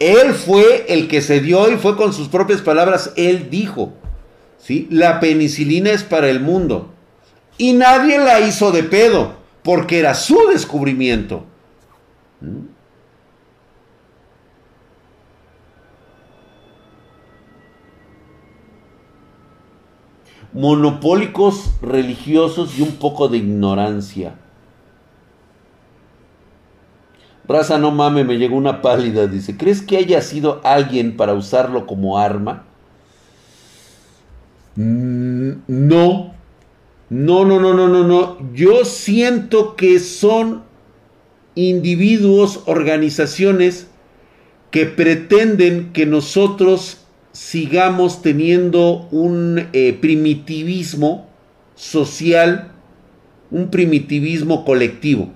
[0.00, 3.92] Él fue el que se dio y fue con sus propias palabras, él dijo,
[4.58, 4.88] ¿sí?
[4.90, 6.90] La penicilina es para el mundo.
[7.58, 11.44] Y nadie la hizo de pedo, porque era su descubrimiento.
[12.40, 12.74] ¿Mm?
[20.56, 24.34] Monopólicos religiosos y un poco de ignorancia.
[27.46, 29.26] Raza, no mame, me llegó una pálida.
[29.26, 32.64] Dice, ¿crees que haya sido alguien para usarlo como arma?
[34.76, 36.34] Mm, no.
[37.10, 38.38] No, no, no, no, no, no.
[38.54, 40.62] Yo siento que son
[41.54, 43.88] individuos, organizaciones
[44.70, 47.05] que pretenden que nosotros
[47.36, 51.28] sigamos teniendo un eh, primitivismo
[51.74, 52.72] social,
[53.50, 55.28] un primitivismo colectivo.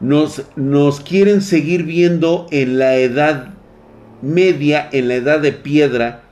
[0.00, 3.54] Nos, nos quieren seguir viendo en la edad
[4.20, 6.24] media, en la edad de piedra,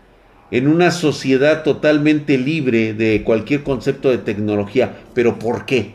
[0.51, 4.99] en una sociedad totalmente libre de cualquier concepto de tecnología.
[5.15, 5.95] ¿Pero por qué?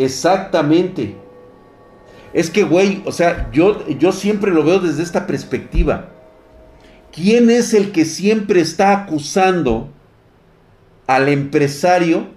[0.00, 1.14] Exactamente.
[2.32, 6.08] Es que, güey, o sea, yo, yo siempre lo veo desde esta perspectiva.
[7.12, 9.90] ¿Quién es el que siempre está acusando
[11.06, 12.28] al empresario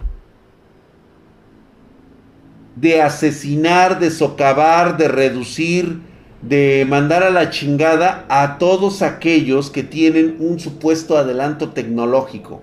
[2.76, 6.02] de asesinar, de socavar, de reducir,
[6.42, 12.62] de mandar a la chingada a todos aquellos que tienen un supuesto adelanto tecnológico?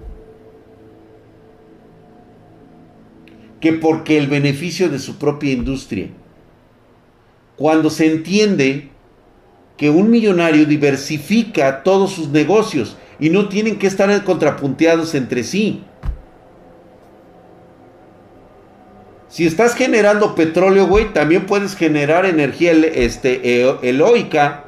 [3.60, 6.08] Que porque el beneficio de su propia industria.
[7.56, 8.88] Cuando se entiende
[9.76, 15.84] que un millonario diversifica todos sus negocios y no tienen que estar contrapunteados entre sí.
[19.28, 24.64] Si estás generando petróleo, güey, también puedes generar energía este, eloica.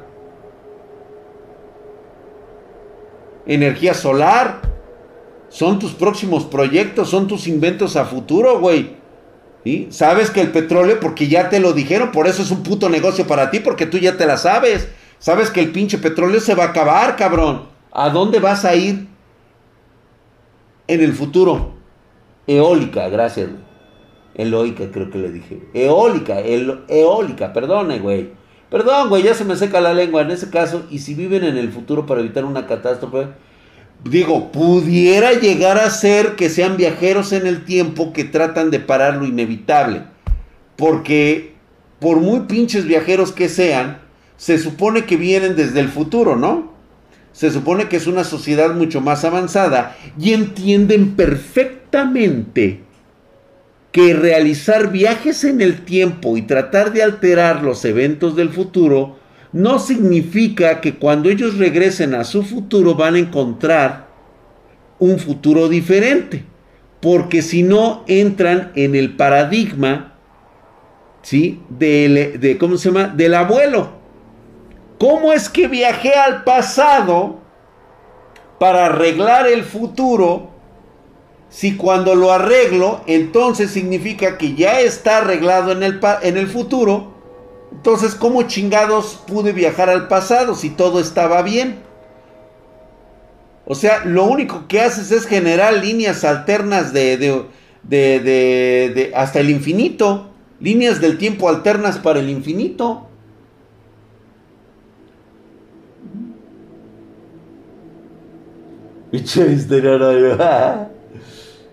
[3.45, 4.72] Energía solar
[5.53, 8.95] son tus próximos proyectos, son tus inventos a futuro, güey.
[9.63, 9.87] ¿Sí?
[9.91, 13.27] Sabes que el petróleo, porque ya te lo dijeron, por eso es un puto negocio
[13.27, 14.89] para ti, porque tú ya te la sabes.
[15.19, 17.65] Sabes que el pinche petróleo se va a acabar, cabrón.
[17.91, 19.07] ¿A dónde vas a ir
[20.87, 21.75] en el futuro?
[22.47, 23.61] Eólica, gracias, güey.
[24.33, 25.61] Eloica, creo que le dije.
[25.75, 28.31] Eólica, eólica, perdone, güey.
[28.71, 30.87] Perdón, güey, ya se me seca la lengua en ese caso.
[30.89, 33.27] Y si viven en el futuro para evitar una catástrofe,
[34.03, 39.15] digo, pudiera llegar a ser que sean viajeros en el tiempo que tratan de parar
[39.15, 40.03] lo inevitable.
[40.75, 41.53] Porque
[41.99, 43.99] por muy pinches viajeros que sean,
[44.37, 46.73] se supone que vienen desde el futuro, ¿no?
[47.31, 52.81] Se supone que es una sociedad mucho más avanzada y entienden perfectamente
[53.93, 59.17] que realizar viajes en el tiempo y tratar de alterar los eventos del futuro
[59.53, 64.07] no significa que cuando ellos regresen a su futuro van a encontrar
[64.97, 66.43] un futuro diferente.
[66.99, 70.15] Porque si no entran en el paradigma,
[71.21, 71.61] ¿sí?
[71.69, 73.07] Del, de, ¿cómo se llama?
[73.09, 73.91] Del abuelo.
[74.97, 77.41] ¿Cómo es que viajé al pasado
[78.59, 80.51] para arreglar el futuro?
[81.49, 87.13] Si cuando lo arreglo, entonces significa que ya está arreglado en el, en el futuro
[87.75, 91.79] entonces, ¿cómo chingados pude viajar al pasado si todo estaba bien?
[93.65, 97.43] O sea, lo único que haces es generar líneas alternas de, de,
[97.83, 98.19] de,
[98.93, 100.29] de, hasta el infinito.
[100.59, 103.07] Líneas del tiempo alternas para el infinito.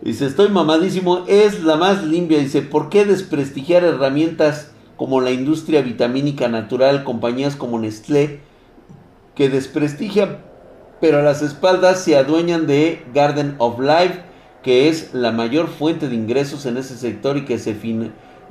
[0.02, 2.38] Dice, estoy mamadísimo, es la más limpia.
[2.38, 4.70] Dice, ¿por qué desprestigiar herramientas
[5.00, 8.40] como la industria vitamínica natural, compañías como Nestlé,
[9.34, 10.40] que desprestigian,
[11.00, 14.20] pero a las espaldas se adueñan de Garden of Life,
[14.62, 17.74] que es la mayor fuente de ingresos en ese sector y que se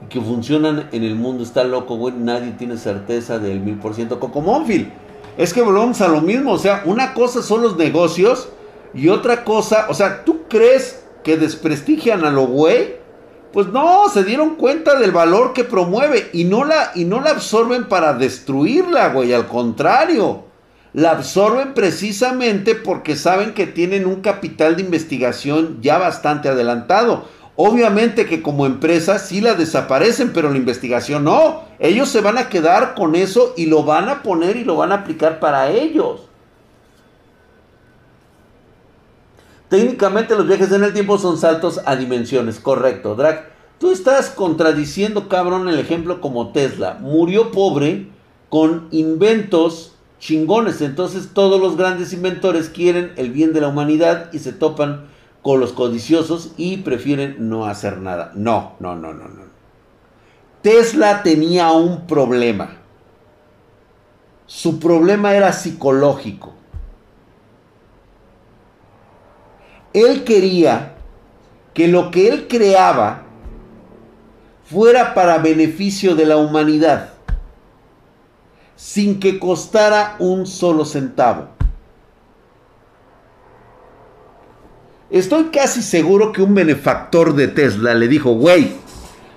[0.10, 1.44] que funcionan en el mundo.
[1.44, 2.16] Está loco, güey.
[2.18, 4.18] Nadie tiene certeza del mil por ciento.
[4.18, 4.92] Monfil.
[5.38, 6.54] Es que volvemos a lo mismo.
[6.54, 8.50] O sea, una cosa son los negocios
[8.96, 12.99] y otra cosa, o sea, ¿tú crees que desprestigian a lo güey?
[13.52, 17.32] Pues no, se dieron cuenta del valor que promueve y no la, y no la
[17.32, 19.34] absorben para destruirla, güey.
[19.34, 20.44] Al contrario,
[20.94, 27.26] la absorben precisamente porque saben que tienen un capital de investigación ya bastante adelantado.
[27.56, 31.64] Obviamente que como empresa sí la desaparecen, pero la investigación no.
[31.80, 34.92] Ellos se van a quedar con eso y lo van a poner y lo van
[34.92, 36.29] a aplicar para ellos.
[39.70, 43.50] Técnicamente los viajes en el tiempo son saltos a dimensiones, correcto, Drag.
[43.80, 46.98] Tú estás contradiciendo, cabrón, el ejemplo como Tesla.
[47.00, 48.10] Murió pobre
[48.50, 50.82] con inventos chingones.
[50.82, 55.06] Entonces todos los grandes inventores quieren el bien de la humanidad y se topan
[55.42, 58.32] con los codiciosos y prefieren no hacer nada.
[58.36, 59.44] No, no, no, no, no.
[60.62, 62.78] Tesla tenía un problema.
[64.46, 66.59] Su problema era psicológico.
[69.94, 70.96] Él quería
[71.74, 73.24] que lo que él creaba
[74.64, 77.14] fuera para beneficio de la humanidad,
[78.76, 81.48] sin que costara un solo centavo.
[85.10, 88.74] Estoy casi seguro que un benefactor de Tesla le dijo, güey,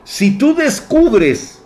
[0.05, 1.63] si tú descubres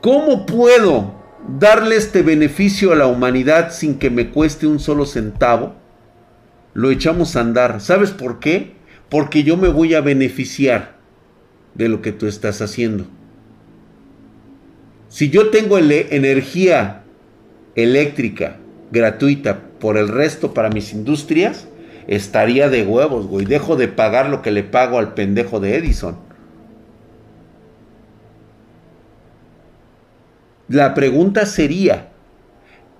[0.00, 1.12] cómo puedo
[1.46, 5.83] darle este beneficio a la humanidad sin que me cueste un solo centavo,
[6.74, 7.80] lo echamos a andar.
[7.80, 8.74] ¿Sabes por qué?
[9.08, 10.96] Porque yo me voy a beneficiar
[11.74, 13.06] de lo que tú estás haciendo.
[15.08, 17.04] Si yo tengo energía
[17.76, 18.56] eléctrica
[18.90, 21.68] gratuita por el resto para mis industrias,
[22.08, 23.46] estaría de huevos, güey.
[23.46, 26.16] Dejo de pagar lo que le pago al pendejo de Edison.
[30.68, 32.08] La pregunta sería,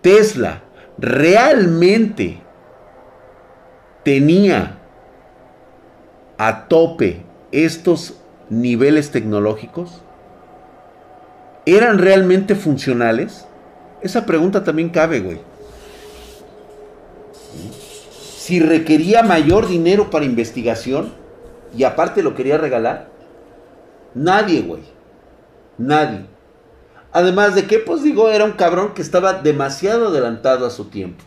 [0.03, 0.63] ¿Tesla
[0.99, 2.44] realmente
[4.05, 4.79] tenía
[6.39, 8.21] a tope estos
[8.51, 10.03] niveles tecnológicos?
[11.67, 13.47] ¿Eran realmente funcionales?
[14.03, 15.41] Esa pregunta también cabe, güey
[18.45, 21.15] si requería mayor dinero para investigación
[21.75, 23.09] y aparte lo quería regalar.
[24.13, 24.83] Nadie, güey.
[25.79, 26.27] Nadie.
[27.11, 31.25] Además de que, pues digo, era un cabrón que estaba demasiado adelantado a su tiempo.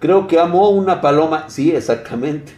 [0.00, 1.48] Creo que amó una paloma.
[1.48, 2.52] Sí, exactamente.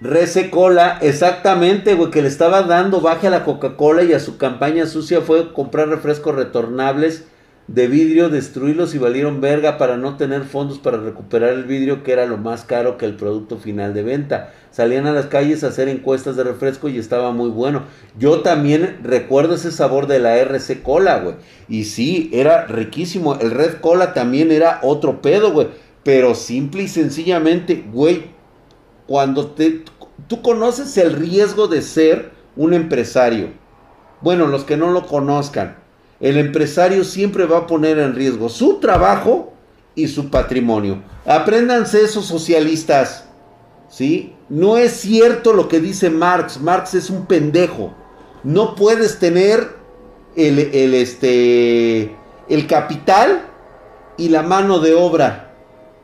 [0.00, 4.36] Rece Cola, exactamente, güey, que le estaba dando baje a la Coca-Cola y a su
[4.36, 7.26] campaña sucia fue comprar refrescos retornables
[7.66, 12.12] de vidrio, destruirlos y valieron verga para no tener fondos para recuperar el vidrio que
[12.12, 14.52] era lo más caro que el producto final de venta.
[14.70, 17.84] Salían a las calles a hacer encuestas de refresco y estaba muy bueno.
[18.18, 21.36] Yo también recuerdo ese sabor de la RC Cola, güey.
[21.68, 23.36] Y sí, era riquísimo.
[23.36, 25.68] El Red Cola también era otro pedo, güey.
[26.02, 28.24] Pero simple y sencillamente, güey,
[29.06, 29.84] cuando te,
[30.26, 33.50] tú conoces el riesgo de ser un empresario.
[34.20, 35.76] Bueno, los que no lo conozcan,
[36.24, 39.52] el empresario siempre va a poner en riesgo su trabajo
[39.94, 41.02] y su patrimonio.
[41.26, 43.26] Apréndanse esos socialistas,
[43.90, 44.32] ¿sí?
[44.48, 46.58] No es cierto lo que dice Marx.
[46.62, 47.92] Marx es un pendejo.
[48.42, 49.76] No puedes tener
[50.34, 52.16] el, el, este,
[52.48, 53.46] el capital
[54.16, 55.52] y la mano de obra,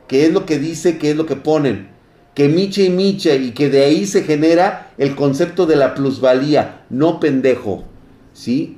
[0.07, 1.89] que es lo que dice, que es lo que ponen
[2.35, 6.85] que miche y miche y que de ahí se genera el concepto de la plusvalía,
[6.89, 7.90] no pendejo.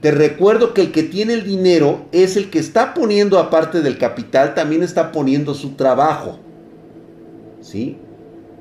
[0.01, 3.97] Te recuerdo que el que tiene el dinero es el que está poniendo aparte del
[3.97, 6.39] capital, también está poniendo su trabajo.
[7.61, 7.97] ¿Sí?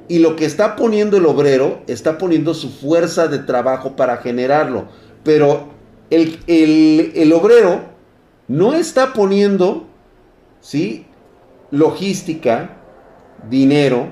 [0.08, 4.86] Y lo que está poniendo el obrero, está poniendo su fuerza de trabajo para generarlo.
[5.24, 5.70] Pero
[6.10, 7.80] el, el obrero
[8.46, 9.86] no está poniendo,
[10.60, 11.06] ¿sí?
[11.70, 12.76] Logística,
[13.48, 14.08] dinero,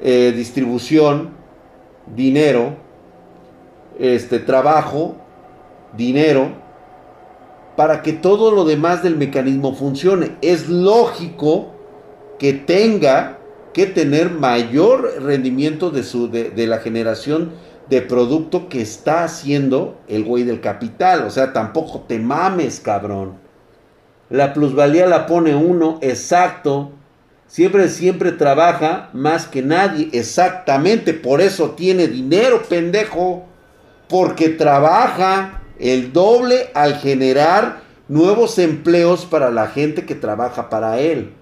[0.00, 1.30] eh, distribución,
[2.14, 2.76] dinero,
[3.98, 5.16] este, trabajo,
[5.96, 6.52] dinero,
[7.76, 10.36] para que todo lo demás del mecanismo funcione.
[10.42, 11.72] Es lógico
[12.38, 13.38] que tenga
[13.72, 17.52] que tener mayor rendimiento de, su, de, la generación
[17.88, 21.24] de producto que está haciendo el güey del capital.
[21.24, 23.38] O sea, tampoco te mames, cabrón.
[24.28, 26.92] La plusvalía la pone uno, exacto.
[27.46, 30.08] Siempre, siempre trabaja más que nadie.
[30.12, 33.44] Exactamente, por eso tiene dinero, pendejo.
[34.08, 41.32] Porque trabaja el doble al generar nuevos empleos para la gente que trabaja para él.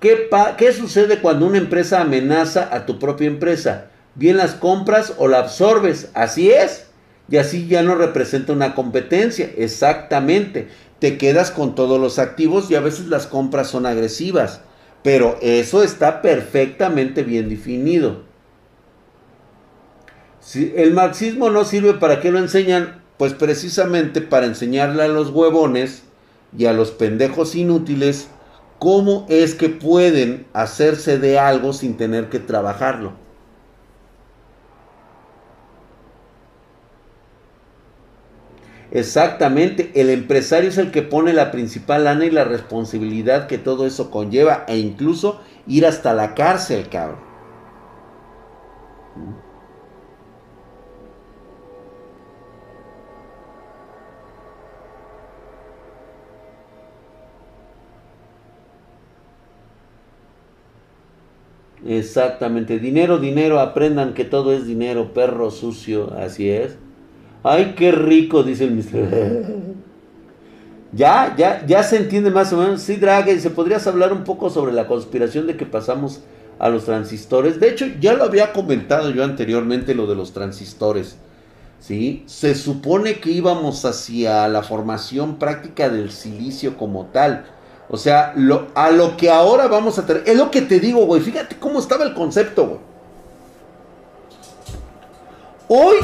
[0.00, 3.86] ¿Qué, ¿Qué, sucede cuando una empresa amenaza a tu propia empresa?
[4.14, 6.10] Bien las compras o la absorbes.
[6.14, 6.86] Así es.
[7.28, 9.50] Y así ya no representa una competencia.
[9.56, 10.68] Exactamente.
[11.00, 14.60] Te quedas con todos los activos y a veces las compras son agresivas.
[15.02, 18.22] Pero eso está perfectamente bien definido.
[20.46, 25.30] Si el marxismo no sirve para qué lo enseñan, pues precisamente para enseñarle a los
[25.30, 26.04] huevones
[26.56, 28.28] y a los pendejos inútiles
[28.78, 33.14] cómo es que pueden hacerse de algo sin tener que trabajarlo.
[38.92, 43.84] Exactamente, el empresario es el que pone la principal lana y la responsabilidad que todo
[43.84, 47.26] eso conlleva e incluso ir hasta la cárcel, cabrón.
[61.86, 66.76] Exactamente, dinero, dinero, aprendan que todo es dinero, perro sucio, así es.
[67.44, 69.46] Ay, qué rico, dice el mister.
[70.92, 72.82] ya, ya, ya se entiende más o menos.
[72.82, 76.22] Sí, Draghi, ¿se podrías hablar un poco sobre la conspiración de que pasamos
[76.58, 77.60] a los transistores?
[77.60, 81.18] De hecho, ya lo había comentado yo anteriormente lo de los transistores.
[81.78, 82.24] ¿Sí?
[82.26, 87.44] Se supone que íbamos hacia la formación práctica del silicio como tal
[87.88, 88.34] o sea,
[88.74, 90.24] a lo que ahora vamos a tener.
[90.26, 91.20] Es lo que te digo, güey.
[91.20, 92.80] Fíjate cómo estaba el concepto, güey.
[95.68, 95.96] Hoy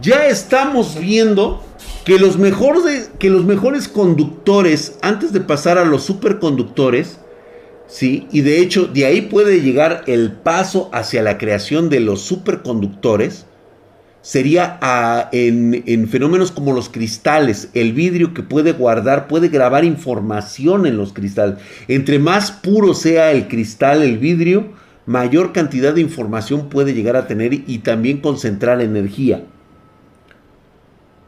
[0.00, 1.62] ya estamos viendo
[2.04, 7.18] que los, mejores, que los mejores conductores, antes de pasar a los superconductores,
[7.86, 8.26] ¿sí?
[8.30, 13.46] Y de hecho, de ahí puede llegar el paso hacia la creación de los superconductores
[14.22, 20.86] sería ah, en, fenómenos como los cristales, el vidrio que puede guardar, puede grabar información
[20.86, 21.58] en los cristales.
[21.88, 24.72] Entre más puro sea el cristal, el vidrio,
[25.06, 29.44] mayor cantidad de información puede llegar a tener y también concentrar energía.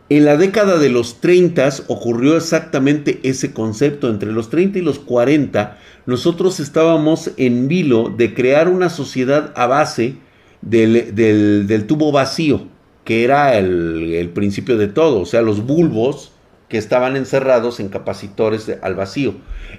[0.08, 4.10] En la década de los 30 ocurrió exactamente ese concepto.
[4.10, 9.66] Entre los 30 y los 40 nosotros estábamos en vilo de crear una sociedad a
[9.66, 10.16] base
[10.60, 12.71] del tubo vacío
[13.04, 16.32] que era el, principio de todo, o sea, los bulbos
[16.68, 19.34] que estaban encerrados en capacitores al vacío.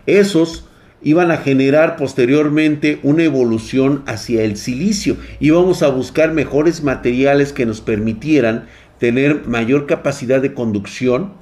[0.05, 0.65] Esos
[1.01, 5.17] iban a generar posteriormente una evolución hacia el silicio.
[5.39, 8.67] Íbamos a buscar mejores materiales que nos permitieran
[8.99, 11.33] tener mayor capacidad de conducción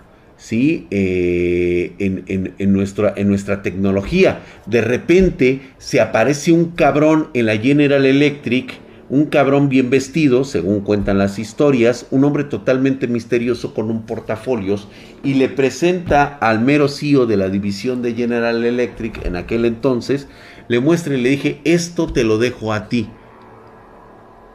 [0.41, 0.87] ¿sí?
[0.89, 4.39] Eh, en, en, nuestra, en nuestra tecnología.
[4.65, 8.73] De repente se aparece un cabrón en la General Electric
[9.11, 14.87] un cabrón bien vestido, según cuentan las historias, un hombre totalmente misterioso con un portafolios
[15.21, 20.29] y le presenta al mero CEO de la división de General Electric en aquel entonces,
[20.69, 23.09] le muestra y le dije, esto te lo dejo a ti.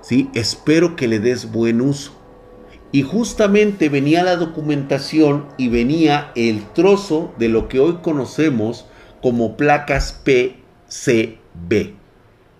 [0.01, 0.31] ¿Sí?
[0.33, 2.13] Espero que le des buen uso.
[2.93, 8.87] Y justamente venía la documentación y venía el trozo de lo que hoy conocemos
[9.21, 12.06] como placas PCB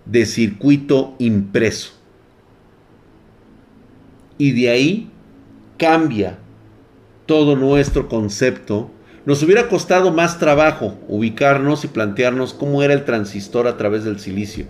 [0.07, 1.93] de circuito impreso.
[4.39, 5.11] Y de ahí
[5.79, 6.39] cambia
[7.27, 8.91] todo nuestro concepto.
[9.25, 14.21] Nos hubiera costado más trabajo ubicarnos y plantearnos cómo era el transistor a través del
[14.21, 14.67] silicio,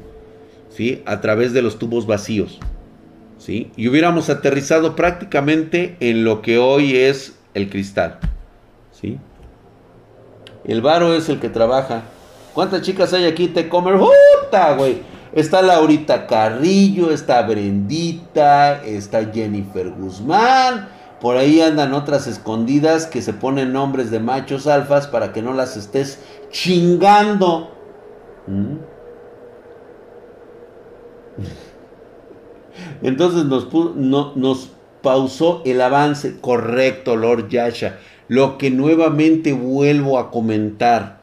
[0.71, 1.03] ¿sí?
[1.05, 2.59] a través de los tubos vacíos.
[3.39, 3.71] ¿sí?
[3.77, 8.19] Y hubiéramos aterrizado prácticamente en lo que hoy es el cristal.
[8.93, 9.19] ¿sí?
[10.65, 12.05] El varo es el que trabaja.
[12.55, 13.49] ¿Cuántas chicas hay aquí?
[13.49, 13.99] Te comer.
[13.99, 15.16] ¡Puta, güey!
[15.37, 20.89] Está Laurita Carrillo, está Brendita, está Jennifer Guzmán.
[21.21, 25.53] Por ahí andan otras escondidas que se ponen nombres de machos alfas para que no
[25.53, 27.71] las estés chingando.
[28.47, 28.77] ¿Mm?
[33.03, 33.69] Entonces nos,
[34.37, 34.71] nos
[35.03, 37.99] pausó el avance correcto, Lord Yasha.
[38.29, 41.21] Lo que nuevamente vuelvo a comentar.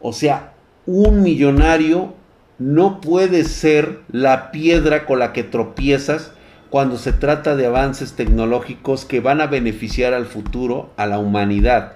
[0.00, 0.54] O sea,
[0.86, 2.20] un millonario
[2.62, 6.32] no puede ser la piedra con la que tropiezas
[6.70, 11.94] cuando se trata de avances tecnológicos que van a beneficiar al futuro, a la humanidad.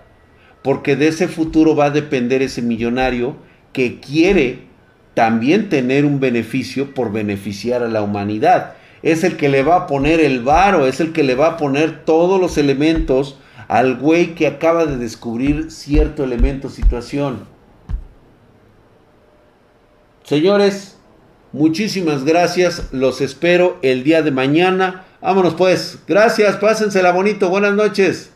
[0.62, 3.36] Porque de ese futuro va a depender ese millonario
[3.72, 4.66] que quiere
[5.14, 8.74] también tener un beneficio por beneficiar a la humanidad.
[9.02, 11.56] Es el que le va a poner el varo, es el que le va a
[11.56, 13.38] poner todos los elementos
[13.68, 17.55] al güey que acaba de descubrir cierto elemento, situación.
[20.26, 20.96] Señores,
[21.52, 22.88] muchísimas gracias.
[22.90, 25.04] Los espero el día de mañana.
[25.22, 26.00] Vámonos pues.
[26.08, 27.48] Gracias, pásensela bonito.
[27.48, 28.32] Buenas noches.